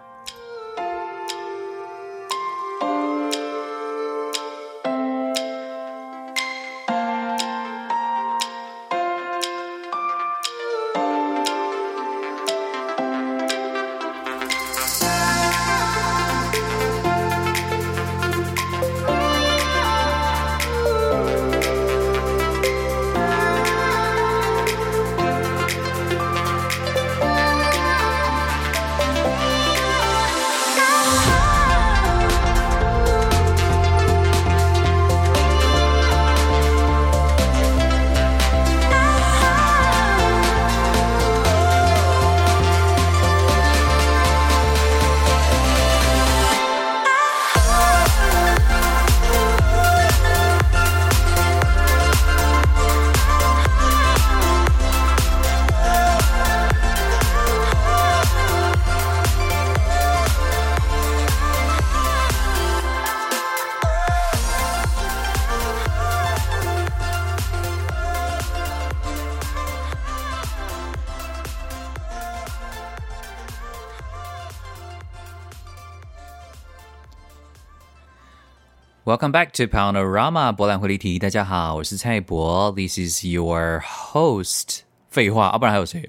[79.08, 81.19] Welcome back to Paonorama 博览会离题。
[81.19, 84.79] 大家好，我是蔡博，This is your host。
[85.10, 86.08] 废话，啊，不然还有谁？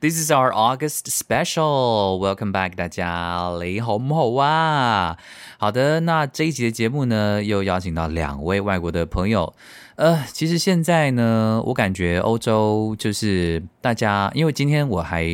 [0.00, 2.18] This is our August special.
[2.18, 5.16] Welcome back，大家，你好唔好啊？
[5.58, 9.54] 好的，那这一集的节目呢，又邀请到两位外国的朋友。
[9.97, 15.25] 呃，其实现在呢，我感觉欧洲就是大家，因为今天我还，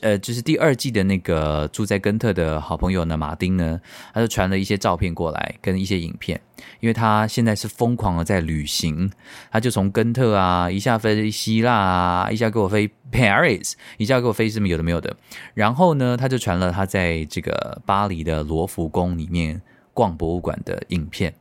[0.00, 3.78] 呃，就是第二季的那个住在根特的好朋友呢，马丁呢，
[4.14, 6.40] 他就传了一些照片过来，跟一些影片，
[6.80, 9.12] 因为他现在是疯狂的在旅行，
[9.50, 15.14] 他就从根特啊，一下飞希腊啊，一下给我飞 Paris， 一下给我飞什么有的没有的，
[15.52, 19.60] 然后呢，他就传了他在这个巴黎的罗浮宫里面
[19.92, 21.34] 逛博物馆的影片，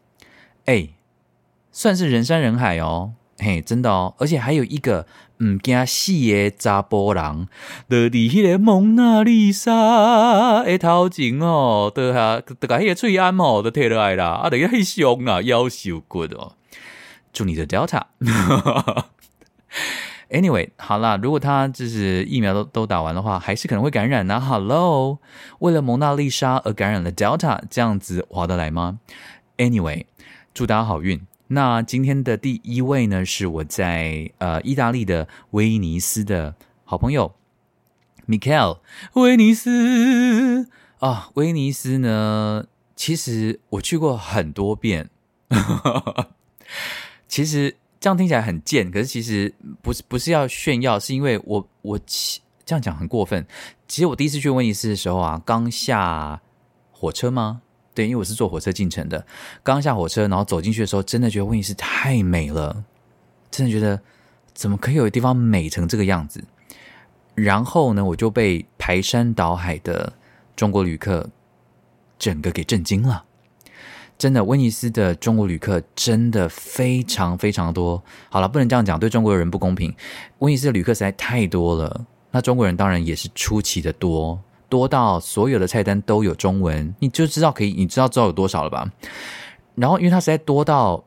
[0.65, 0.89] 哎。
[1.79, 7.47] 算是人山人海哦，嘿，真的哦，而且还有一个唔惊死的查波郎，
[7.89, 16.57] 就伫迄个蒙娜丽莎的头前哦，都下都把迄个喙罨哦都摕落来啦，啊，等下翕相啊，夭寿骨哦，
[17.31, 18.01] 祝你的 Delta。
[20.29, 24.39] Anyway，好啦，如果他就是疫苗都都打完的话，还是可能会感染呢、啊。
[24.41, 25.19] Hello，
[25.59, 28.99] 为了蒙娜丽莎而感染了 Delta，这样子划得来吗
[29.55, 30.07] ？Anyway，
[30.53, 31.28] 祝大家好运。
[31.51, 36.53] 那今天的第一位呢，是我在呃意大利的威尼斯的
[36.85, 37.33] 好朋友
[38.27, 38.77] Michael。
[39.13, 40.67] 威尼斯
[40.99, 45.09] 啊，威尼斯呢，其实我去过很多遍。
[47.27, 51.99] 其实这样听起来很贱，可是其实不是不是要炫耀，是因为我我
[52.63, 53.47] 这样讲很过分。
[53.87, 56.39] 其实我第一次去威尼斯的时候啊，刚下
[56.91, 57.63] 火车吗？
[57.93, 59.25] 对，因为我是坐火车进城的，
[59.63, 62.83] 刚下火车，然后走进去的时候，真的觉得威尼斯太美了，
[63.51, 63.99] 真的觉得
[64.53, 66.43] 怎么可以有地方美成这个样子？
[67.35, 70.13] 然后呢，我就被排山倒海的
[70.55, 71.29] 中国旅客
[72.17, 73.25] 整个给震惊了。
[74.17, 78.03] 真的，威尼斯的中国旅客真的非常非常多。
[78.29, 79.95] 好了，不能这样讲，对中国人不公平。
[80.39, 84.37] 威尼斯的旅客实在太多了，那中国人当然也是出奇的多。
[84.69, 88.89] 多到所有的菜单都有中文，你就知道可以，你知道知道有多少了吧？
[89.75, 91.03] 然后，因为它实在多到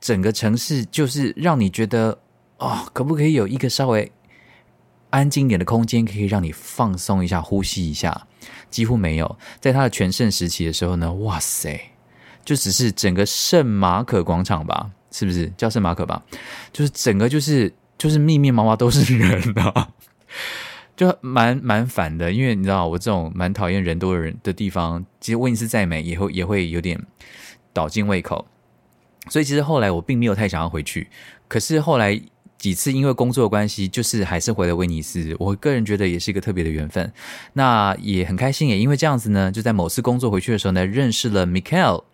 [0.00, 2.18] 整个城市，就是让你觉得
[2.58, 4.12] 哦，可不可以有一个稍微
[5.10, 8.26] 安静点的空间，可以让你放松一下、呼吸一下？
[8.70, 9.38] 几乎没有。
[9.60, 11.80] 在它的全盛时期的时候呢，哇塞，
[12.44, 14.90] 就只是整个圣马可广场吧？
[15.10, 16.22] 是不是叫圣马可吧？
[16.72, 19.88] 就是整个就是就是密密麻麻都是人啊。
[21.00, 27.00] 就蛮蛮烦的，因为你知道我这种蛮讨厌人多的人的地方，其实威尼斯再美也会也会有点
[27.72, 28.44] 倒尽胃口，
[29.30, 31.08] 所以其实后来我并没有太想要回去。
[31.48, 32.20] 可是后来
[32.58, 35.34] 几次因为工作关系，就是还是回了威尼斯。
[35.38, 37.10] 我个人觉得也是一个特别的缘分，
[37.54, 42.04] 那也很开心，也因为这样子呢，就在某次工作回去的时候呢，认识了 Michael。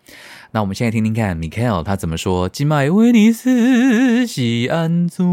[0.51, 2.47] 那我们现在听听看 Michael 他怎么说。
[2.47, 5.25] 今麦威尼斯是安怎？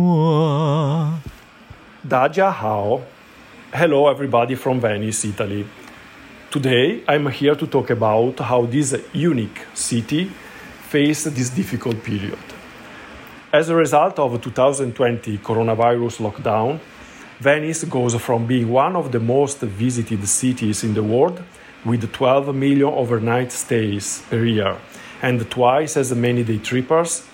[2.08, 2.98] 大家好。
[3.76, 5.66] Hello, everybody from Venice, Italy.
[6.48, 10.30] Today, I'm here to talk about how this unique city
[10.88, 12.38] faced this difficult period.
[13.52, 16.78] As a result of 2020 coronavirus lockdown,
[17.40, 21.42] Venice goes from being one of the most visited cities in the world
[21.84, 24.76] with 12 million overnight stays per year
[25.20, 27.26] and twice as many day trippers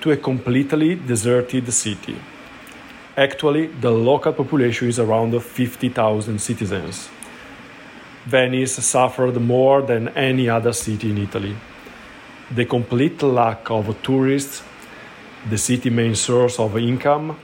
[0.00, 2.14] to a completely deserted city.
[3.20, 7.10] Actually, the local population is around 50,000 citizens.
[8.24, 11.54] Venice suffered more than any other city in Italy.
[12.50, 14.62] The complete lack of tourists,
[15.50, 17.36] the city's main source of income,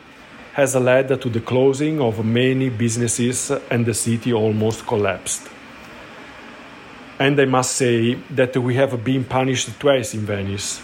[0.55, 5.47] has led to the closing of many businesses and the city almost collapsed.
[7.19, 10.81] And I must say that we have been punished twice in Venice.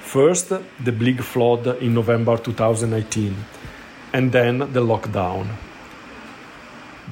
[0.00, 0.50] First,
[0.84, 3.34] the big flood in November 2019
[4.12, 5.46] and then the lockdown.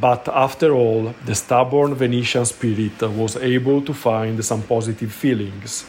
[0.01, 5.87] But after all, the stubborn Venetian spirit was able to find some positive feelings.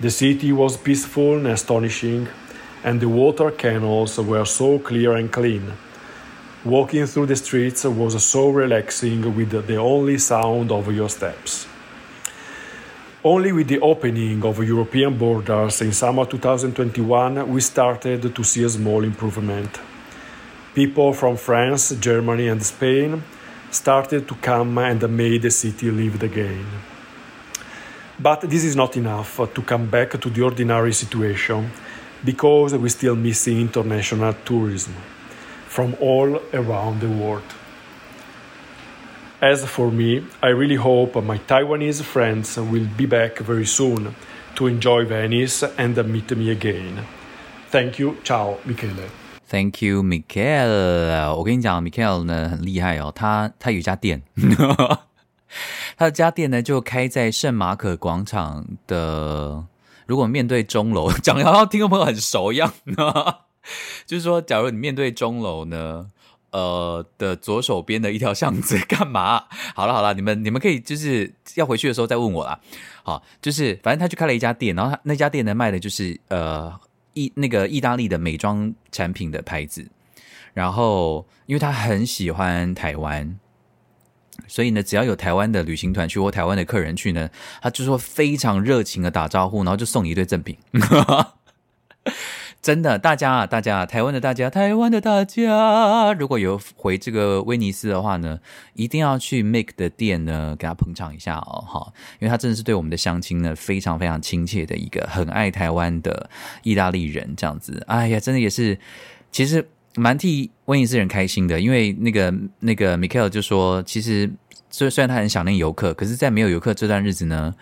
[0.00, 2.28] The city was peaceful and astonishing,
[2.84, 5.72] and the water canals were so clear and clean.
[6.64, 11.66] Walking through the streets was so relaxing with the only sound of your steps.
[13.24, 18.68] Only with the opening of European borders in summer 2021, we started to see a
[18.68, 19.78] small improvement.
[20.74, 23.22] People from France, Germany, and Spain
[23.70, 26.66] started to come and made the city lived again.
[28.18, 31.70] But this is not enough to come back to the ordinary situation
[32.24, 34.94] because we still miss international tourism
[35.66, 37.42] from all around the world.
[39.40, 44.14] As for me, I really hope my Taiwanese friends will be back very soon
[44.56, 47.06] to enjoy Venice and meet me again.
[47.70, 48.18] Thank you.
[48.22, 49.19] Ciao, Michele.
[49.50, 51.34] Thank you, Michael。
[51.34, 54.22] 我跟你讲，Michael 呢很厉害哦，他他有一家店，
[55.98, 59.66] 他的家店呢就开在圣马可广场的。
[60.06, 62.72] 如果面对钟楼， 讲的好像听众朋友很熟一样，
[64.06, 66.06] 就是说，假如你面对钟楼呢，
[66.52, 69.46] 呃的左手边的一条巷子，干嘛？
[69.74, 72.60] 好了好了，你们你们可以就是要回去的时候再问我啦。
[73.02, 76.72] 好，就是反正他就开了一家店，然后他那家店呢卖的就是呃。
[77.14, 79.88] 意那个意大利的美妆产品的牌子，
[80.54, 83.38] 然后因为他很喜欢台湾，
[84.46, 87.28] 所以呢，只要有台湾的旅行团去或台湾的客人去呢，
[87.60, 90.56] 他就说非常热情的打招呼，然后就送你一堆赠品。
[92.62, 98.38] 真的，大家啊，大家，台湾的大家，台湾的大家，如果有回这个威尼斯的话呢，
[98.74, 106.28] 一定要去 Mike 的店呢，给他捧场一下哦，哈，因为他真的是对我们的乡亲呢，非常非常亲切的一个很爱台湾的
[106.62, 108.78] 意大利人，这样子，哎呀，真的也是，
[109.32, 114.30] 其实蛮替威尼斯人开心的，因为那个那个 Michael 就说，其实
[114.68, 117.54] 虽虽然他很想念游客，可是，在没有游客这段日子呢。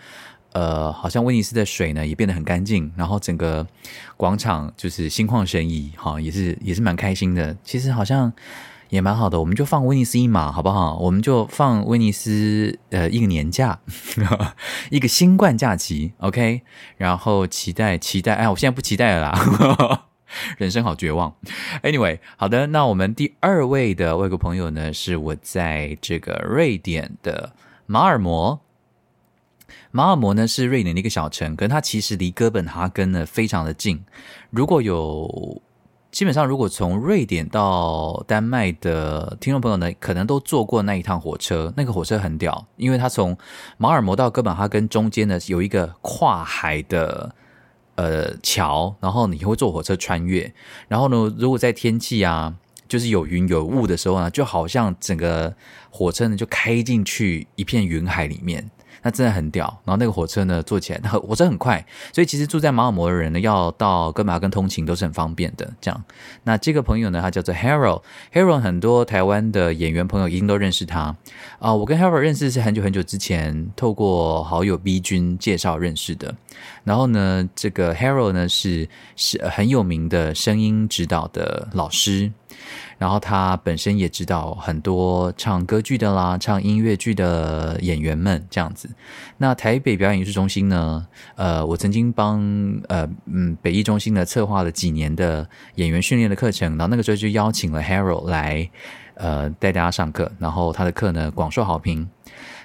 [0.53, 3.65] 呃，好像威尼斯的水呢也变得很干净，然后整个
[4.17, 7.55] 广场就是心旷神怡，哈，也是也是蛮开心的。
[7.63, 8.33] 其实好像
[8.89, 10.97] 也蛮好的，我们就放威尼斯一马，好不好？
[10.97, 13.79] 我们就放威尼斯呃一个年假，
[14.89, 16.61] 一个新冠假期，OK。
[16.97, 20.05] 然后期待期待，哎，我现在不期待了啦，
[20.57, 21.35] 人生好绝望。
[21.83, 27.53] Anyway，好的，那我们第二位的外国朋友呢，是我在这个瑞典的
[27.85, 28.59] 马尔摩。
[29.91, 34.03] 马尔摩呢是瑞典的一个小城，可它其实离哥本哈根呢非常的近。
[34.51, 35.61] 如果有
[36.11, 41.73] 基本上，如果从瑞典到丹麦的听众朋友呢，可能都坐过那一趟火车。
[41.77, 43.37] 那个火车很屌，因为它从
[43.77, 47.33] 马尔摩到哥本哈根中间呢有一个跨海的
[47.95, 50.51] 呃桥，然后你会坐火车穿越。
[50.87, 52.55] 然后呢，如果在天气啊
[52.87, 55.55] 就是有云有雾的时候呢，就好像整个
[55.91, 58.69] 火车呢就开进去一片云海里面。
[59.01, 65.71] 那真的很屌，然后那个火车呢，坐起来，那火车很快，所以其实住在马尔摩的人呢，要到哥本哈根通勤都是很方便的。
[65.79, 66.03] 这样，
[66.43, 71.15] 那这个朋友呢，他叫做 Harold，Harold 很多台湾的演员朋友一定都认识他
[71.59, 76.33] 啊、我跟 Harold 认识是很久很久之前，透过好友 B 君介绍认识的。
[76.83, 82.31] 然后呢，这个 Harold 呢是是很有名的声音指导的老师。
[82.99, 88.89] 然后他本身也知道很多唱歌剧的啦，唱音乐剧的演员们这样子。
[89.37, 91.07] 那台北表演艺术中心呢？
[91.35, 92.39] 呃，我曾经帮
[92.89, 98.69] 呃嗯北艺中心呢策划了几年的演员训练的课程，然后那个时候就邀请了 Harold 来
[99.15, 102.09] 呃带大家上课，然后他的课呢广受好评。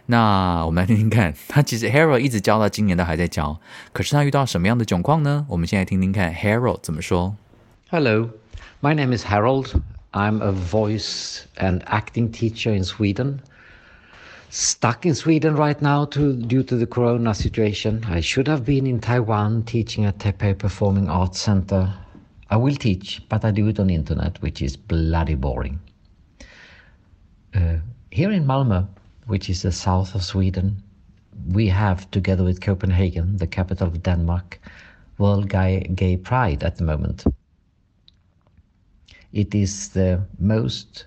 [0.07, 3.59] 那我们来听听看，他其实 Harold 一直教到今年都还在教，
[3.93, 5.47] 可是他遇到什么样的窘况呢？
[5.49, 7.37] 我们先来听听看 Harold 怎么说。
[7.89, 8.31] Hello,
[8.83, 9.69] my name is Harold.
[10.17, 13.43] I'm a voice and acting teacher in Sweden.
[14.49, 18.05] Stuck in Sweden right now to, due to the corona situation.
[18.07, 21.93] I should have been in Taiwan teaching at Taipei Performing Arts Center.
[22.49, 25.81] I will teach, but I do it on internet, which is bloody boring.
[27.53, 27.79] Uh,
[28.13, 28.87] here in Malmö,
[29.27, 30.81] which is the south of Sweden,
[31.49, 34.61] we have, together with Copenhagen, the capital of Denmark,
[35.19, 37.25] World Gay, Gay Pride at the moment.
[39.35, 41.07] It is the most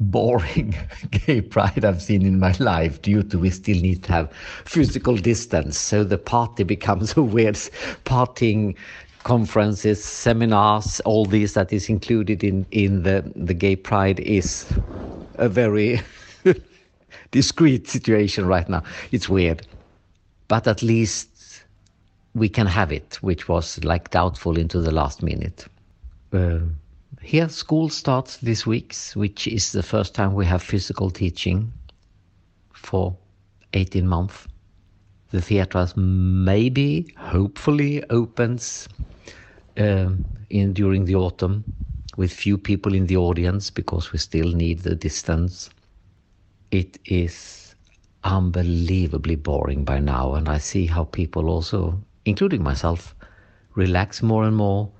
[0.00, 0.74] boring
[1.10, 4.32] gay pride I've seen in my life due to we still need to have
[4.64, 5.78] physical distance.
[5.78, 7.54] So the party becomes a weird
[8.04, 8.76] partying
[9.22, 14.66] conferences, seminars, all this that is included in, in the, the gay pride is
[15.34, 16.00] a very
[17.30, 18.82] discreet situation right now.
[19.12, 19.64] It's weird.
[20.48, 21.62] But at least
[22.34, 25.66] we can have it, which was like doubtful into the last minute.
[26.32, 26.58] Uh,
[27.28, 31.70] here, school starts this week, which is the first time we have physical teaching
[32.72, 33.14] for
[33.74, 34.48] 18 months.
[35.30, 38.88] The theaters maybe, hopefully, opens
[39.76, 40.08] uh,
[40.48, 41.64] in during the autumn
[42.16, 45.68] with few people in the audience because we still need the distance.
[46.70, 47.74] It is
[48.24, 53.14] unbelievably boring by now, and I see how people also, including myself,
[53.74, 54.90] relax more and more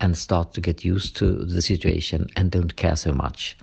[0.00, 3.56] and start to get used to the situation and don't care so much,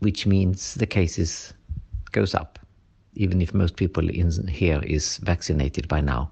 [0.00, 1.54] which means the cases
[2.12, 2.58] goes up,
[3.14, 6.30] even if most people in here is vaccinated by now.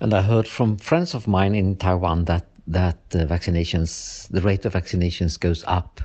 [0.00, 4.64] And I heard from friends of mine in Taiwan that that the vaccinations, the rate
[4.64, 6.00] of vaccinations goes up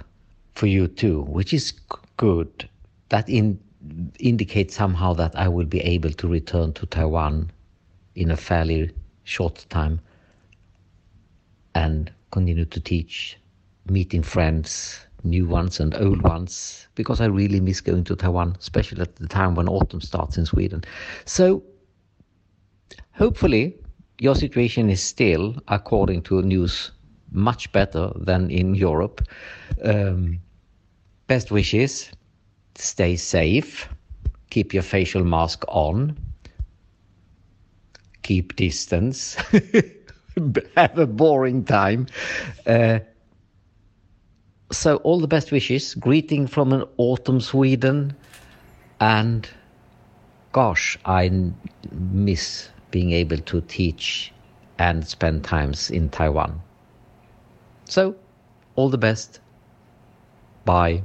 [0.55, 1.71] for you too, which is
[2.17, 2.67] good.
[3.09, 3.59] That in,
[4.19, 7.51] indicates somehow that I will be able to return to Taiwan
[8.15, 8.91] in a fairly
[9.23, 10.01] short time
[11.77, 13.37] and continue to teach,
[13.89, 19.01] meeting friends, new ones and old ones, because I really miss going to Taiwan, especially
[19.01, 20.83] at the time when autumn starts in Sweden.
[21.25, 21.63] So
[23.11, 23.75] hopefully
[24.19, 26.91] your situation is still, according to news,
[27.31, 29.21] much better than in Europe.
[29.83, 30.39] Um,
[31.27, 32.09] best wishes,
[32.75, 33.87] stay safe,
[34.49, 36.17] keep your facial mask on,
[38.23, 39.37] keep distance.
[40.76, 42.06] have a boring time.
[42.66, 43.00] Uh,
[44.70, 45.94] so all the best wishes.
[45.94, 48.14] Greeting from an autumn Sweden,
[48.98, 49.48] and
[50.52, 51.30] gosh, I
[51.90, 54.32] miss being able to teach
[54.78, 56.60] and spend times in Taiwan.
[57.84, 58.14] So,
[58.74, 59.40] all the best.
[60.64, 61.02] Bye.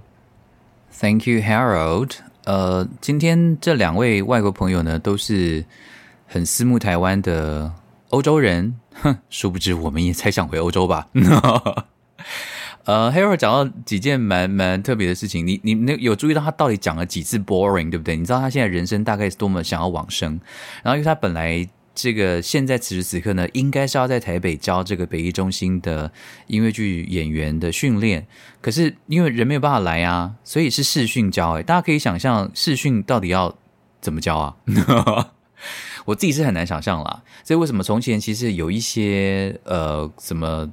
[0.91, 2.15] Thank you, Harold.
[2.45, 5.65] 呃，今天这两位外国朋友呢，都是
[6.25, 7.73] 很思慕台湾的
[8.12, 8.76] 欧洲人。
[9.02, 11.08] 哼，殊不知我们也才想回欧洲吧。
[12.84, 18.16] 呃，Harold 讲到几件蛮蛮特别的事情，你你那有注意到他到底讲了几次 boring，对不对？
[18.16, 20.40] 你知道他现在人生大概是多么想要往生，
[20.82, 21.68] 然后因为他本来。
[21.94, 26.10] 这个现在此时此刻呢，应该是要在台北教这个北艺中心的
[26.46, 28.26] 音乐剧演员的训练，
[28.62, 31.58] 可是因为人没有办法来啊，所以是视讯教。
[31.58, 33.54] 哎，大家可以想象视讯到底要
[34.00, 34.56] 怎么教啊？
[36.04, 37.22] 我自己是很难想象啦。
[37.44, 40.70] 所以为什么从前其实有一些呃什么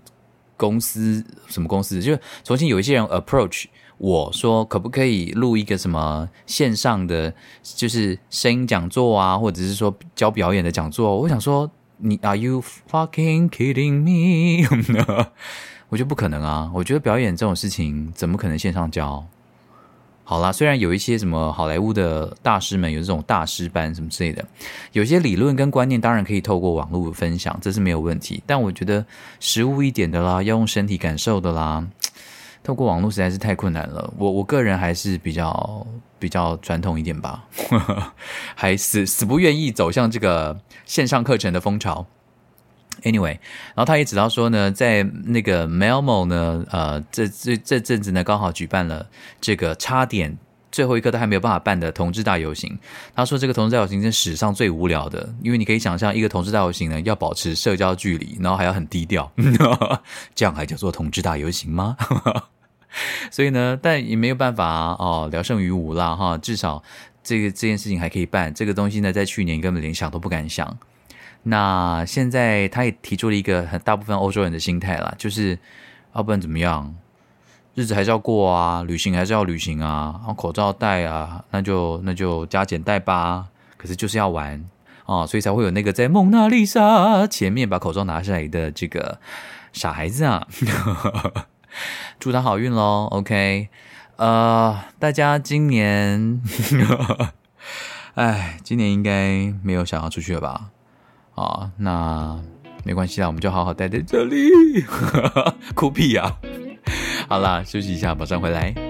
[0.57, 3.65] 公司什么公司，就从前有一些人 approach。
[3.97, 11.17] 我说可不可以录一个什么线上的，就是声音讲座啊，或者是说教表演的讲座？
[11.17, 14.65] 我想说，你 Are you fucking kidding me？
[15.89, 16.71] 我觉得不可能啊！
[16.73, 19.25] 我觉得表演这种事情怎么可能线上教？
[20.29, 24.45] 好啦，虽然有一些什么好莱坞的大师们有这种大师班什么之类的，
[24.91, 28.43] 有些理论跟观念当然可以透过网络分享，这是没有问题。
[28.45, 29.03] 但我觉得
[29.39, 31.83] 实务一点的啦，要用身体感受的啦。
[32.61, 35.87] 透过网络实在是太困难了，我我个人还是比较
[36.19, 37.45] 比较传统一点吧，
[38.53, 40.55] 还死死不愿意走向这个
[40.85, 42.05] 线上课程的风潮。
[43.03, 43.37] Anyway，
[43.73, 49.07] 然后他也知道说呢，在那个 Melmo 呢，呃，这这这阵子呢，刚好举办了
[49.39, 50.37] 这个差点
[50.71, 52.77] 最后一刻都还没有办法办的同志大游行。
[53.15, 59.31] 他说这个同志大游行是史上最无聊的，因为你可以想象一个同志大游行呢，要保持社交距离，然后还要很低调，
[60.35, 61.97] 这样还叫做同志大游行吗？
[63.31, 66.37] 所以呢，但也没有办法哦，聊胜于无啦哈。
[66.37, 66.83] 至少
[67.23, 68.51] 这个这件事情还可以办。
[68.53, 70.77] 这个东西呢，在去年根本连想都不敢想。
[71.49, 75.57] 那现在他也提出了一个很大部分欧洲人的心态啦，就是
[76.15, 76.93] 要不然怎么样，
[77.73, 83.47] 日子还是要过啊，旅行还是要旅行啊，然后口罩戴啊，那就那就加减戴吧。
[83.77, 84.63] 可是就是要玩
[85.05, 89.19] 啊，所以才会有那个在蒙娜丽莎前面把口罩拿下来的这个
[89.73, 90.47] 傻孩子啊。
[92.19, 93.69] 祝他好运喽，OK，
[94.17, 96.41] 呃，大家今年，
[98.15, 100.71] 哎，今年应该没有想要出去了吧？
[101.39, 102.37] 啊，那
[102.83, 104.49] 没关系啦，我们就好好待在这里，
[105.73, 106.35] 哭屁呀！
[107.27, 108.88] 好啦，休息一下，马上回来。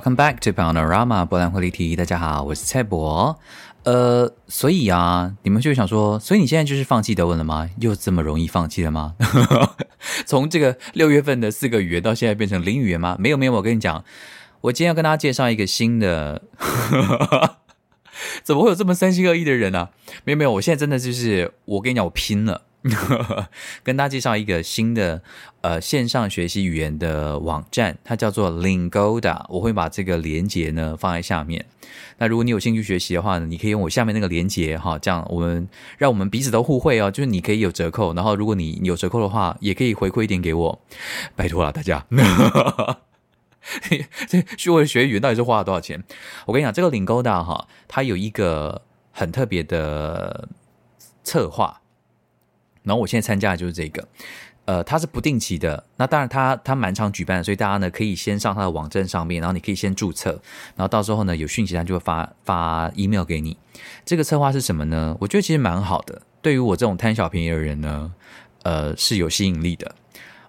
[0.00, 1.94] Welcome back to Panorama 波兰会离题。
[1.94, 3.38] 大家好，我是蔡博。
[3.82, 7.68] 呃，所以啊，你们就想说，所以你现在就是放弃德文了吗？
[7.80, 9.14] 又这么容易放弃了吗？
[10.24, 13.14] 从这个六月份的四个语言到现在变成零语言吗？
[13.18, 14.02] 没有没有，我跟你讲，
[14.62, 16.40] 我今天要跟大家介绍一个新的。
[18.42, 19.90] 怎么会有这么三心二意的人啊？
[20.24, 22.62] 没有没有，我现在真的就是，我跟你讲，我拼了。
[23.84, 25.22] 跟大家介绍一个新的
[25.60, 29.44] 呃线上学习语言的网站，它叫做 Lingoda。
[29.48, 31.66] 我会把这个连接呢放在下面。
[32.18, 35.68] 那如果你有兴趣学习的话呢，你可以用我下面那个连接哈，这样我们
[35.98, 37.10] 让我们彼此都互惠哦。
[37.10, 40.80] 就是你可以有折扣，然后如果你有折扣的话，也可以回馈一点给我，
[41.36, 42.06] 拜托了大家。
[44.26, 46.02] 这学我学语言到底是花了多少钱？
[46.46, 48.80] 我跟你讲，这个 Lingoda 哈，它有一个
[49.12, 50.48] 很特别的
[51.22, 51.82] 策划。
[52.82, 54.08] 然后我现在参加的就是这个，
[54.64, 55.84] 呃，它是不定期的。
[55.96, 60.30] 那当然它，它它蛮常举办，所以大家呢可以先上它的网站上面，然后你可以先注册，
[60.76, 63.56] 然后到时候呢有讯息它就会发发 email 给你。
[64.04, 65.16] 这个策划是什么呢？
[65.20, 68.12] 我觉得其实蛮好的，对于我这种贪小便宜的人呢，
[68.62, 69.94] 呃，是有吸引力的。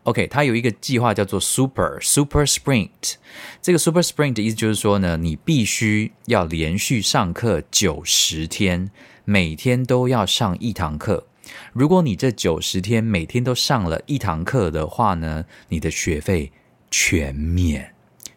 [0.04, 3.14] OK，它有一个计划叫做 Super Super Sprint。
[3.62, 8.90] 这个 Super Sprint 的意思就是说呢，你必须要连续上课九十天，
[9.26, 11.28] 每天都要上一堂课。
[11.74, 16.52] 如果你这九十天每天都上了一堂课的话呢，你的学费
[16.90, 17.94] 全免，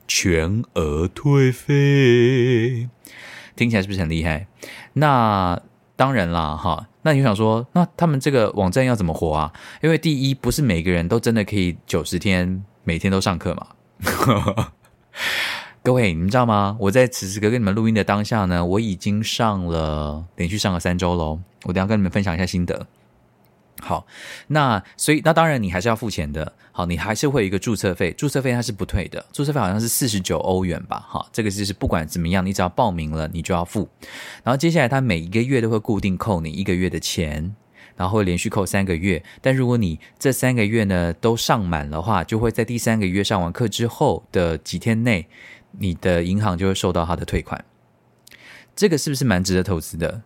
[0.07, 2.89] 全额退费。
[3.57, 4.47] 听起来是不是很厉害？
[4.95, 5.61] 那
[5.97, 6.89] 当然啦，哈。
[7.03, 9.53] 那你想说，那他们这个网站要怎么活啊？
[9.83, 13.67] 因为第一，不是每个人都真的可以九十天每天都上课嘛。
[15.83, 16.77] 各位，你们知道吗？
[16.81, 21.41] 我在此时刻跟你们录音的当下呢，我已经上了连续上了三周喽。
[21.65, 22.87] 我等下跟你们分享一下心得。
[23.81, 24.07] 好，
[24.47, 26.55] 那所以那当然你还是要付钱的。
[26.71, 31.07] 好，你还是会有一个注册费，注册费它是不退的，注册费好像是四十九欧元吧。
[31.09, 33.89] 哈，这个就是不管怎么样，你只要报名了，你就要付。
[34.43, 37.55] 然后接下来他每一个月都会固定扣你一个月的钱，
[37.97, 39.23] 然后会连续扣三个月。
[39.41, 45.29] 但如果你这三个月呢都上满的话，就会在第三个月上完课之后的几天内，
[45.79, 47.65] 你的银行就会收到他的退款。
[48.75, 50.23] 这个是不是蛮值得投资的？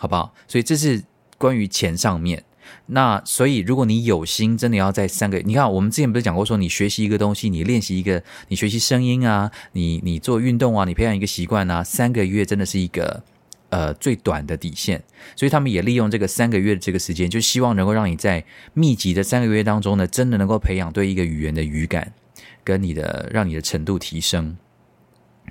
[0.00, 0.34] 好不好？
[0.48, 1.04] 所以这是
[1.36, 2.42] 关于钱上面。
[2.86, 13.22] 那所以，如果你有心，真的要在三个，你看我们之前不是讲过，说你学习一个东西，你练习一个，你学习声音啊，你你做运动啊，你培养一个习惯啊，三个月真的是一个
[13.68, 15.02] 呃最短的底线。
[15.36, 18.42] 所以他们也利用这个三个月的这个时间，就希望能够让你在
[18.72, 22.12] 密集的三个月当中呢，真的能够培养对一个语言的语感，
[22.64, 24.56] 跟你的让你的程度提升。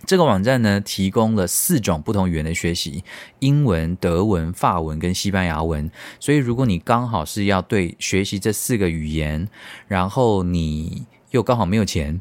[0.05, 3.03] 这个网站呢，提供了四种不同语言的学习：
[3.39, 5.91] 英文、德文、法文跟西班牙文。
[6.19, 9.47] 所以，如果你刚好是要对学习这四个语言，
[9.87, 12.19] 然后你又刚好没有钱，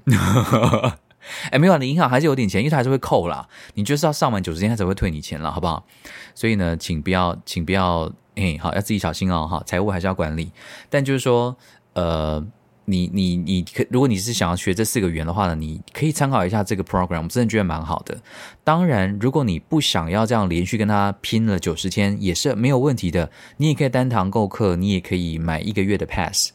[1.50, 3.48] 哎，没有，你银行还是有点钱，因为它还是会扣啦。
[3.74, 5.86] 你就是要上满九十天，它才会退你钱了，好不好？
[6.34, 10.50] 所以呢，请不要，请不要，哎，好，要自己小心哦，哈，财务还是要管理。
[10.90, 11.56] 但就是说，
[11.94, 12.46] 呃。
[12.88, 18.16] 你你你可，如果你是想要学这四个语言的话呢，你可以参考一下这个 program，我真的觉得蛮好的。
[18.64, 23.30] 当然，如果你不想要这样连续跟他拼了九十天，也是没有问题的。
[23.58, 26.52] 你也可以单堂购课，你也可以买一个月的 pass，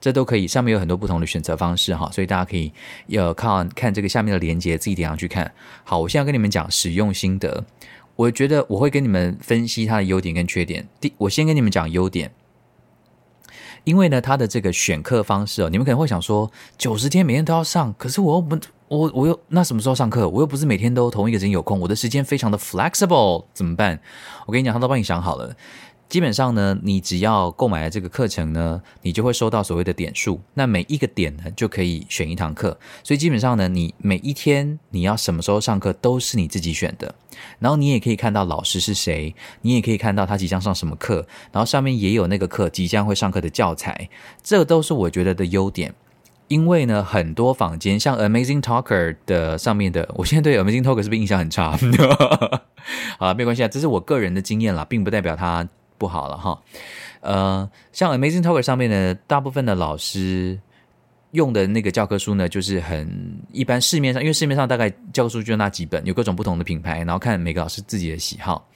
[0.00, 0.48] 这都可以。
[0.48, 2.72] 上面有很多不同的选择方式哈，所以大家可以
[3.08, 5.52] 要看看这个下面的链接，自己点上去看。
[5.84, 7.64] 好，我现在跟你们讲使用心得。
[8.16, 10.88] 我觉得我会跟你们分析它的优点跟缺点。
[10.98, 12.32] 第，我先跟你们讲优点。
[13.86, 18.58] 因为呢，他的这个选课方式哦，你们可能会想说，九十天每天都要上，可是我又不，
[18.88, 20.28] 我我又那什么时候上课？
[20.28, 24.00] 我又不是每天都同一个时间有空，我的时间非常的 flexible，怎么办？
[24.44, 25.54] 我跟你讲，他都帮你想好了。
[26.08, 30.40] 基本上呢，你只要购买了这个课程呢，你就会收到所谓的点数。
[30.54, 32.78] 那每一个点呢，就可以选一堂课。
[33.02, 37.12] 所以基本上呢，你每一天你要什么时候上课都是你自己选的。
[37.58, 44.08] 然后你也可以看到老师是谁，你也可以看到他即将上什么课，然后上面也有那个课即将会上课的教材。
[44.42, 45.92] 这都是我觉得的优点。
[46.46, 51.76] 因为呢，很多坊间像 Amazing Talker 的上面的，我现在对 Amazing Talker 是不是印象很差？
[53.18, 55.68] 好，没关系啊，这是我个人的经验啦，并不代表他。
[55.98, 56.60] 不好了哈，
[57.20, 60.58] 呃，像 Amazing Talker 上面的，大部分的老师
[61.32, 68.66] 用的那个教科书呢，就是很一般，市面上因为市面上大概教科书就那几本，有各种不同的品牌，然后看每个老师自己的喜好。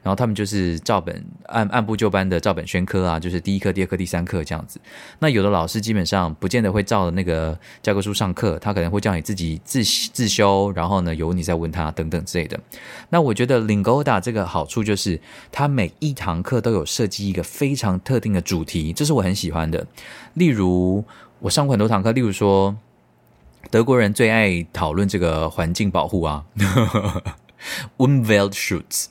[0.00, 4.80] 然后他们就是照本按按部就班的照本宣科啊，就是第一课、第二课、第三课这样子。
[5.18, 12.58] 那有的老师基本上不见得会照那个教科书上课，他可能会叫你自己自自修，然后呢由你再问他等等之类的。
[13.10, 19.84] 那我觉得 Lingoda 这个好处就是，它每一堂课都有设计一个非常特定的主题，这是我很喜欢的。
[20.34, 21.04] 例如
[21.40, 22.76] 我上过很多堂课，例如说
[23.70, 26.44] 德国人最爱讨论这个环境保护啊。
[27.96, 29.06] Umweltschutz，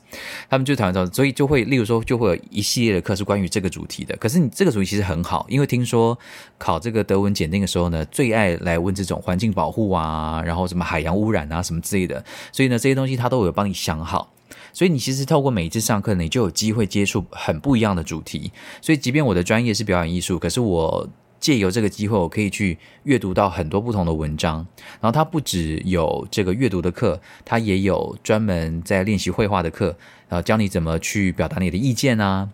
[0.48, 4.16] 他们就讨论到，所以就会，例如说，就会有一系列的课是关于这个主题的。
[4.16, 6.18] 可是你这个主题其实很好，因为听说
[6.56, 12.24] 考这个德文检定的时候呢，最爱来问这种环境保护啊，然后什么海洋污染啊什么之类的。
[12.50, 14.32] 所以呢，这些东西他都有帮你想好。
[14.72, 18.50] 所以你其实透过每一次上课呢，你就有机会接触很不一样的主题。
[18.80, 21.06] 所以即便我的专业是表演艺术，可是我。
[21.40, 24.66] 借由这个机会，我可以去阅读到很多不同的文章。
[25.00, 29.94] 然后它不只有这个阅读的课，它也有专门在练习绘画的课，
[30.28, 32.48] 然后教你怎么去表达你的意见啊，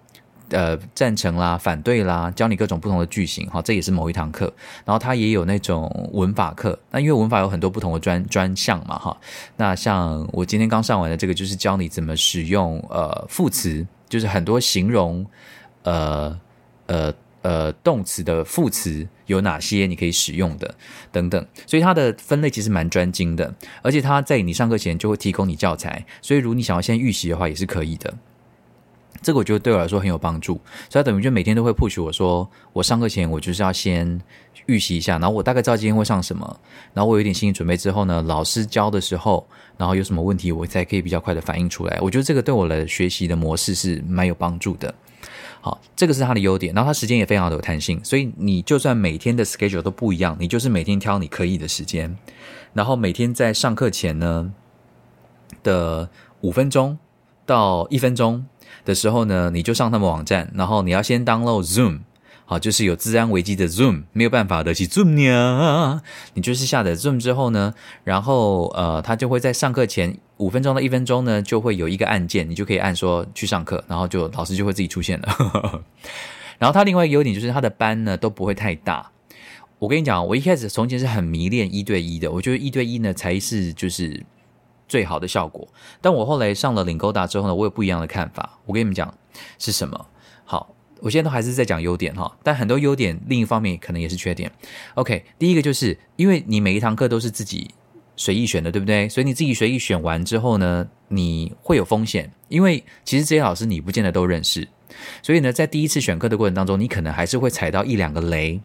[0.50, 3.48] 呃，赞成啦、反对啦，教你各种不同的句型。
[3.48, 4.52] 哈，这也是某一堂课。
[4.84, 6.78] 然后它也有那种文法课。
[6.90, 9.16] 那因为文法有很多不同的专专项嘛，哈。
[9.56, 15.24] 那像我今天刚上完的这个，就是教你怎么使用呃副词，就是很多形容
[15.84, 16.38] 呃
[16.86, 17.14] 呃。
[17.44, 20.74] 呃，动词的副词有哪些你可以使用的
[21.12, 28.14] 等等，所以它的分类其实蛮专精的，而且它在你上课前就会提供你教材，所以如果你想要先预习的话也是可以的。
[29.20, 34.18] 这个我觉得对我来说很有帮助，所以等于就每天都会 push 我说，我上课前我就是要先
[34.64, 36.60] 预习一下，然后我大概知道今天会上什么，
[36.94, 41.98] 然后我有点心理准备之后呢，老师教的时候，然后有什么问题我才可以比较快的反应出来。
[42.00, 44.94] 我觉得这个对我的学习的模式是蛮有帮助的。
[45.64, 52.14] 好，这个是他的优点，然后他时间也非常的有弹性，所以你就算每天的 schedule 都不一样，你就是每天挑你可以的时间，
[52.74, 54.52] 然后每天在上课前呢
[55.62, 56.10] 的
[56.42, 56.98] 五分钟
[57.46, 58.44] 到一分钟。
[58.84, 62.00] 的时候呢，你就上他们网站，然后你要先 download Zoom，
[62.44, 66.02] 好，就是有治安危机的 Zoom，没有办法的去 Zoom 呀。
[66.34, 75.84] 你就是下载 Zoom 之后呢，然后呃，他就会在上课前五分钟到一分钟呢，就会有一个按键，你就可以按说去上课，然后就老师就会自己出现了。
[76.58, 79.10] 然后他另外一个优点就是他的班呢都不会太大。
[79.78, 84.24] 我跟你讲，我一开始从前是很迷恋一对一的，我觉得一对一呢才是就是。
[84.86, 85.66] 最好的效果，
[86.02, 88.58] 但我后来上了领勾达之后呢，我有不一样的看法。
[88.66, 89.12] 我跟你们讲
[89.58, 90.06] 是什么？
[90.44, 94.52] 好，我现在都还是在讲优点哈，但很多优点另一方面可能也是缺点。
[94.92, 97.70] OK，第一个就是因为你每一堂课都是自己
[98.16, 99.08] 随意选的，对不对？
[99.08, 104.66] 所以你自己随意选完之后呢，你会有风险，因为其实这些老师你不见得都认识，
[105.22, 108.60] 所以呢，在第一次选课的过程当中，你可能还是会踩到一两个雷。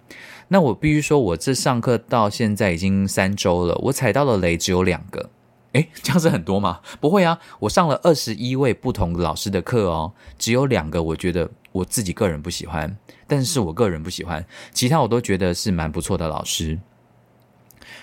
[0.47, 5.30] 那我必须说，我这上课到现在已经三周了，我踩到的雷只有两个。
[5.74, 6.80] 诶，这样子很多吗？
[7.00, 12.97] 不会啊，我上了二十一位不同老师的课哦，只有两个我觉得我自己个人不喜欢，
[13.28, 14.43] 但是我个人不喜欢，
[14.74, 16.80] 其他我都觉得是蛮不错的老师。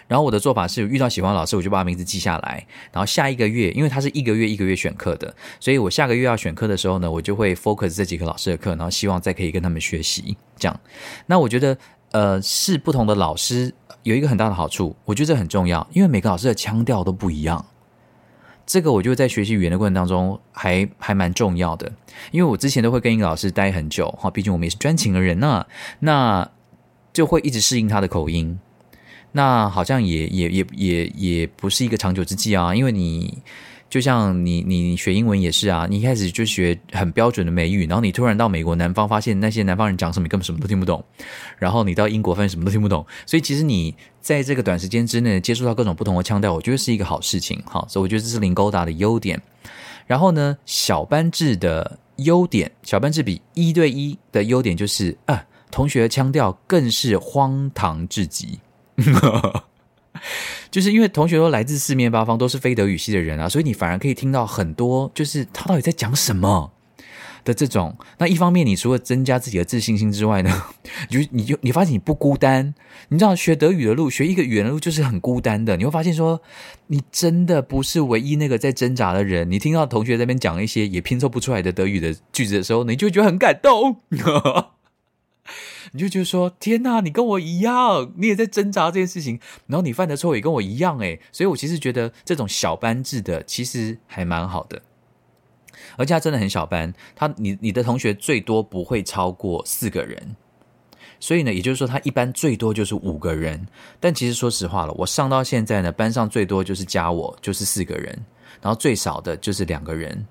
[0.09, 10.36] 然后我的做法是，遇到喜欢的老师，我就把他名字记下来，然后下一个月，因为他是一个月一个月选课的，所以我下个月要选课的时候呢，我就会 focus 这几个老师的课，然后希望再可以跟他们学习。
[10.57, 10.80] 这样，
[11.26, 11.76] 那我觉得，
[12.12, 13.74] 呃，是不同的老师。
[14.02, 17.66] 有一个很大的好处，我觉得这很重要，因为每个老师的腔调都不一样。
[18.64, 21.90] 这个我就在学习语言的过程当中还还蛮重要的，
[22.30, 25.66] 因为我之前都会跟一个老师待很久哈，毕竟我们也是专情的人呐，
[25.98, 26.48] 那
[27.12, 28.61] 就会一直适应他的口音，
[29.33, 33.43] 那好像也也也也也不是一个长久之计啊，因为你。
[33.89, 41.03] 就像你，你学英文也是啊，你一开始就学很标准的美语，然后你突然到美国南方，发现那些南方人讲什么，你根本什么都听不懂。
[41.57, 43.07] 然后你到英国，发现什么都听不懂。
[43.27, 47.62] 所以其实你在这个短时间之内接触到各种不同的腔调，我觉得是一个好事情。
[47.64, 49.41] 好，所以我觉得这是林勾达的优点。
[50.05, 58.59] 然后呢，小班制的优点，小班制比一对一的优点就是啊，同学的腔调更是荒唐至极。
[60.70, 66.72] 就是因为同学都来自四面八方，都是非德语系的人啊，所以你反而可以听到很多，就是他到底在讲什么
[67.44, 67.97] 的这种。
[68.18, 70.64] 那一方面，你除了增加自己的自信心之外呢，
[71.11, 72.74] 你就你就你发现你不孤单。
[73.09, 75.76] 你知道学德语的路，学一个语言的路就是很孤单的。
[75.76, 76.40] 你会发现说，
[76.88, 79.51] 你真的不是唯一那个在挣扎的人。
[79.51, 84.01] 你听到同学在那边讲一些也拼凑不出来的德语的句子的时候，你就觉得很感动。
[85.92, 94.82] 你就觉得说，天哪，你跟我一样，你也在挣扎这件事情，然后你犯的错也跟我一样，诶，所以我其实觉得这种小班制的其实还蛮好的，
[95.97, 100.36] 而且他真的很小班，他你你的同学最多不会超过四个人，
[101.20, 103.66] 所以呢，也就是说他一般最多就是五个人，
[104.01, 108.24] 但其实说实话了，我上到现在呢，班上最多就是加我就是四个人，
[108.61, 110.26] 然后最少的就是两个人。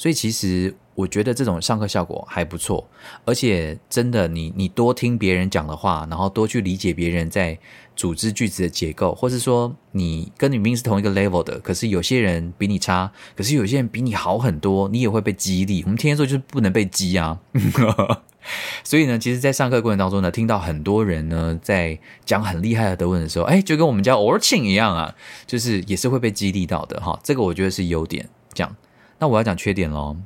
[0.00, 2.88] 所以其实我觉得这种上课效果还不错，
[3.26, 7.58] 而且真的你，你多听别人讲的话，然后多去理解别人在
[7.94, 15.82] 组织句子的结构，或是说你跟你明是同一个 level 的，可是有些人比你差，可是有些人比你好很多，你也会被激励。
[15.82, 17.38] 我们天天说就是不能被激啊，
[18.82, 25.14] 所以呢，其实，在上课过程当中呢，听到很多人呢在讲很厉害的德文的时候，哎，就跟我们家 Orchin 一样啊，
[25.46, 27.20] 就是也是会被激励到的哈。
[27.22, 28.74] 这个我觉得是优点，这样。
[29.20, 30.16] 那我要讲缺点喽，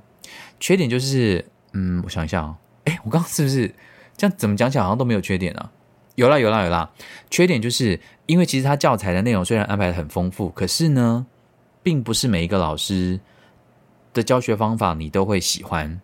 [0.61, 3.67] 缺点就是，嗯，我想一下啊，诶，我刚刚是不是
[4.17, 4.37] 这样？
[4.39, 5.73] 怎么讲起来好像都没有缺点啊？
[6.15, 6.89] 有啦有啦有啦，
[7.29, 11.27] 缺点就是因为其实他教材的内容虽然安排得很丰富，可是呢，
[11.83, 13.19] 并不是每一个老师
[14.13, 16.01] 的教学方法你都会喜欢。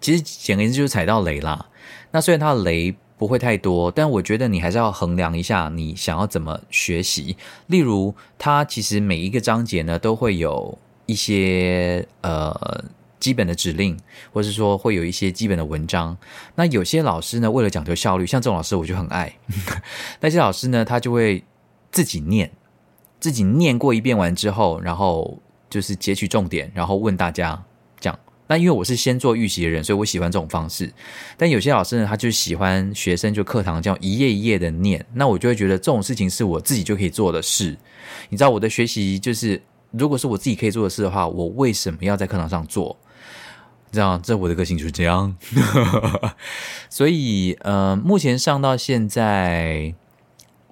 [0.00, 1.68] 其实简而言之就是踩到雷啦。
[2.12, 7.36] 那虽然它的雷不会太多，但我觉得你还是要衡量一下你想要怎么学习。
[7.66, 10.78] 例如，它其实每一个章节呢都会有。
[11.08, 12.84] 一些呃
[13.18, 13.98] 基本的指令，
[14.30, 16.14] 或是说会有一些基本的文章。
[16.54, 19.34] 那有些老师呢，为了讲究效率，像这种老师我就很爱。
[20.20, 21.42] 那些老师呢，他就会
[21.90, 22.50] 自己念，
[23.18, 25.40] 自己念过一遍完之后，然后
[25.70, 27.60] 就是截取重点，然后问大家
[27.98, 28.18] 这样。
[28.46, 30.92] 那因为我是先做预习的人，所以我喜欢这种方式。
[31.38, 37.74] 但有些老师呢，他就喜欢学生就课堂这样一页一页的念，那我就会觉得这种事情是我自己就可以做的事。
[38.28, 39.58] 你知道我的学习就是。
[39.90, 42.96] 如果是我自己可以做的事的话，我为什么要在课堂上做？
[43.90, 45.34] 这样，这我的个性就是这样。
[46.90, 49.94] 所以，呃，目前上到现在，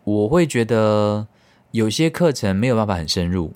[0.04, 1.26] 我会觉得
[1.70, 3.54] 有些课程没有办法很深入，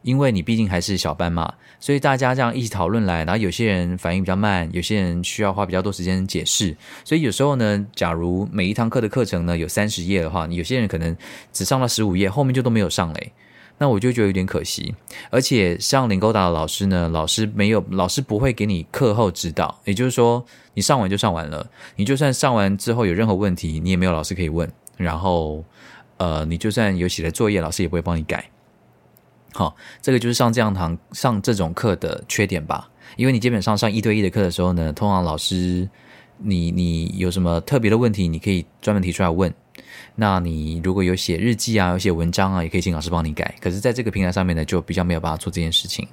[0.00, 1.52] 因为你毕竟还是小班嘛。
[1.78, 6.74] 所以大家这样一起讨论来，然后有些人反应比较慢，有些人需要花比较多时间解释。
[7.04, 11.14] 所以有时候呢，假如每一堂课的课程呢有三十页的话，有些人可能
[11.52, 13.32] 只上到十五页，后面就都没有上嘞。
[13.78, 14.94] 那我就觉得有点可惜，
[15.30, 20.44] 而且上 Lingoda 的老师呢，老师没有，老师不会给你课后指导，也就是说，
[20.74, 25.64] 你上完就上完了，你就算上完之后有任何问题，你也没有老师可以问，然后，
[26.18, 28.48] 呃，你就算有写的作业，老师也不会帮你改。
[29.52, 35.88] 好，这个就是上这样堂上这种课的缺点吧，因为你基本上上一对一的课的时候呢，通常老师，
[36.38, 39.52] 你你有什么特别的问题，你可以专门提出来问。
[40.14, 43.54] 那你如果有写日记啊，有写文章啊，也可以请老师帮你改。
[43.60, 46.06] 可是，在这个平台上面呢，就比较没有办法做这件事情。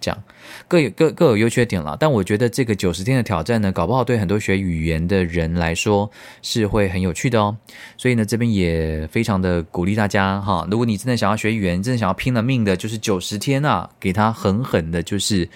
[0.00, 0.24] 这样
[0.66, 1.96] 各有各各有优缺点了。
[1.98, 6.10] 但我觉得这个 九十天的挑战呢，搞不好对很多学语言的人来说
[6.42, 7.56] 是会很有趣的哦。
[7.96, 10.66] 所以呢，这边也非常的鼓励大家哈。
[10.70, 15.48] 如果你真的想要学语言，真的想要拼了命的，就是九十天啊，给他狠狠的，就是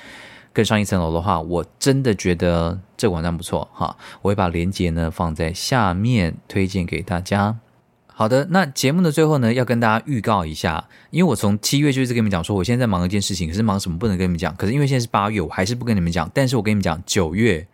[0.52, 3.96] 更上一层楼的话，我真的觉得这个网站不错哈。
[4.22, 7.58] 我会把链接呢放在下面推荐给大家。
[8.06, 14.52] 好的，那节目的最后呢，要跟大家预告一下，因为我从七月就一直跟你们讲说，我现在在忙一件事情，可是忙什么不能跟你们讲。
[14.56, 16.28] 可是因为现在是八月，我还是不跟你们讲。
[16.34, 17.64] 但是我跟你们讲，九月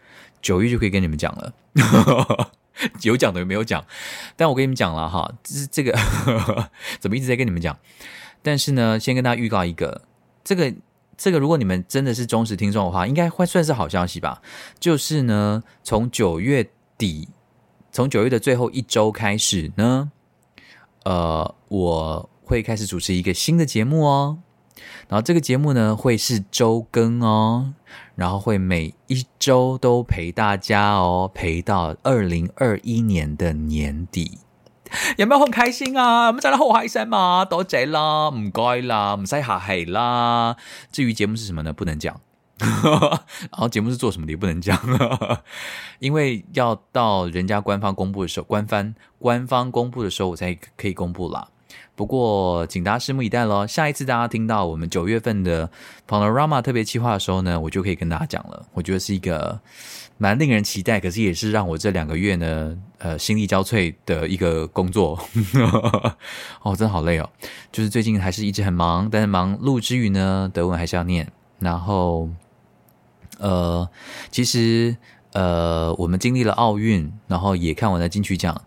[0.43, 1.55] 九月就可以跟你们讲了，
[3.01, 3.83] 有讲的有没有讲？
[4.37, 5.99] 但我跟你们讲了哈，这是这个
[7.01, 7.75] 怎么一直在跟你们讲？
[8.43, 10.03] 但是呢，先跟大家预告一个，
[10.45, 10.71] 这个
[11.17, 14.43] 这个，如果你们真的是忠实听众的话，应该会算是好消息吧？
[14.79, 17.29] 就是呢，从九月底，
[17.93, 20.11] 从九月的最后一周开始呢。
[21.05, 24.39] 呃，我会开始主持一个新的节目哦，
[25.07, 27.75] 然后这个节目呢会是周更哦，
[28.15, 34.39] 然后会每一周都陪大家哦，陪到二零二一年的年底，
[35.19, 36.29] 有没有很开心啊？
[36.29, 40.57] 我们真系好开心嘛，多谢啦，唔该啦，唔使客气啦。
[40.91, 41.73] 至于节目是什么呢？
[41.73, 42.21] 不能讲。
[42.61, 44.79] 然后节目是做什么的不能讲，
[45.99, 51.49] 因为要到人家官方公布的时候，官方官方公布的时候，我才可以公布啦。
[51.97, 53.67] 不过，请大家拭目以待咯。
[53.67, 55.69] 下一次大家听到我们九月份的
[56.09, 58.67] Panorama 特别企划的时候呢，我就可以跟大家讲了。
[58.73, 59.61] 我觉得是一个
[60.17, 65.19] 蛮令人期待，可是也是让我这两个月呢，呃，心力交瘁的一个工作。
[66.63, 67.29] 哦，真的好累哦。
[67.73, 72.29] 就是最近还是一直很忙，但是忙碌之余呢，德文还是要念，然后。
[73.39, 73.91] 呃，
[74.31, 74.97] 其实
[75.33, 78.63] 呃，我们经历了奥运，然后也看完了金曲奖，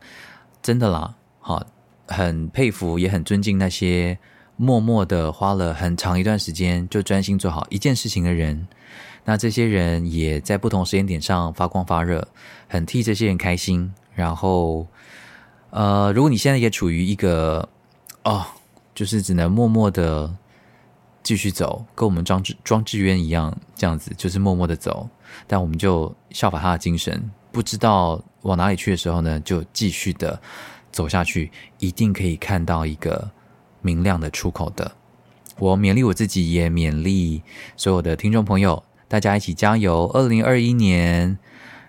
[0.62, 1.66] 真的啦，好，
[2.06, 4.20] 很佩服，也很尊敬那些
[4.58, 8.68] 默默的花了很长一段时间就专心做好一件事情的人。
[9.28, 12.26] 那这些人也在不同时间点上发光发热，
[12.68, 13.94] 很替这些人开心。
[14.16, 14.88] 然后，
[15.70, 17.68] 呃，如果你现在也处于一个
[18.24, 18.46] 哦，
[18.96, 20.34] 就是只能默默的。
[21.24, 25.10] 继续走，跟我们庄智庄智渊一样，这样子就是默默的走。
[25.46, 30.40] 但我们就效法他的精神，不知道往哪里去的时候呢，就继续的
[30.90, 33.30] 走下去，一定可以看到一个
[33.82, 34.90] 明亮的出口的。
[35.60, 37.44] 我勉励我自己，也勉励
[37.76, 40.10] 所有的听众朋友，大家一起加油！
[40.14, 41.38] 二零二一年，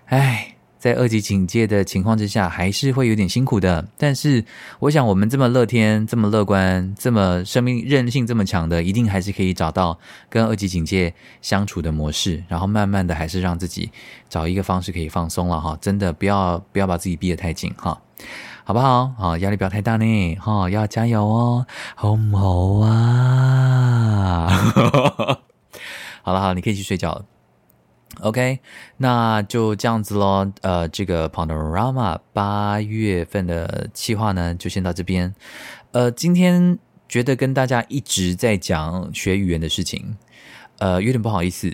[0.05, 0.55] 哎。
[0.79, 3.85] 在二级警戒的情况之下，还是会有点辛苦的。
[3.97, 4.45] 但是，
[4.79, 9.99] 我想我们这么乐天、这么乐观、这么生命韧性这么强的，一定还是可以找到
[10.29, 12.41] 跟二级警戒相处的模式。
[12.47, 13.91] 然后，慢慢的，还是让自己
[14.29, 15.77] 找一个方式可以放松了哈。
[15.81, 18.01] 真的，不要不要把自己逼得太紧哈，
[18.63, 19.11] 好不好？
[19.17, 20.35] 好，压力不要太大呢。
[20.35, 24.63] 哈，要加油哦，好唔好啊？
[26.23, 27.25] 好了，好，你可以去睡觉了。
[28.21, 28.59] OK，
[28.97, 30.51] 那就这样子喽。
[30.61, 35.33] 呃，这个 Panorama 八月份的计划呢，就先到这边。
[35.91, 40.17] 呃，今天觉得跟大家一直在讲学语言的事情，
[40.79, 41.71] 呃，有点不好意思，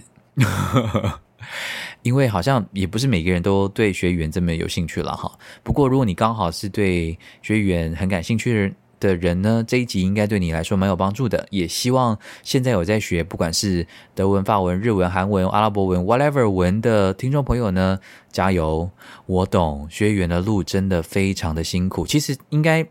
[2.04, 5.32] 因为好像也不是每个人都对学语言这么有兴趣了哈。
[5.64, 8.76] 不过，如果你刚好是对学语言很感兴趣的人
[9.06, 11.48] 的人，呢，这一集应该对你来说蛮有帮助的。
[11.52, 18.00] 也希望现在有在学，不管是德文、法文、日文、韩文、阿拉伯文，whatever 文的听众朋友呢，
[18.32, 18.90] 加油！
[19.26, 22.06] 我懂，学语言的路真的非常的辛苦。
[22.06, 22.86] 其实应该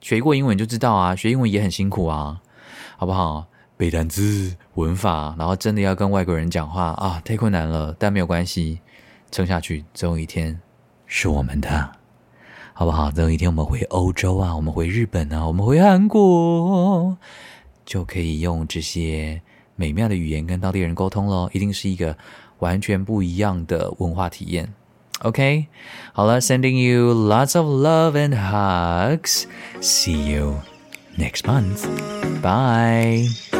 [0.00, 2.40] 学过英文就知道啊，学英文也很辛苦啊，
[2.96, 3.46] 好不好？
[3.76, 7.92] 背单词、文法，然后真的要跟外国人讲话啊，太困难了。
[7.98, 8.78] 但没有关系，
[9.32, 10.60] 撑下去，总有一天
[11.08, 12.03] 是我们的。
[12.76, 13.10] 好不好？
[13.10, 17.16] 等有一天我们回欧洲啊我们回日本啊我们回韩国
[17.86, 19.40] 就可以用这些
[19.76, 22.16] 美妙的语言跟当地人沟通喽一定是一个
[22.58, 24.74] 完全不一样的文化体验。
[25.20, 25.66] Ok
[26.12, 29.44] 好了 sending you lots of love and hugs.
[29.80, 30.56] See you
[31.16, 31.86] next month.
[32.42, 33.53] Bye.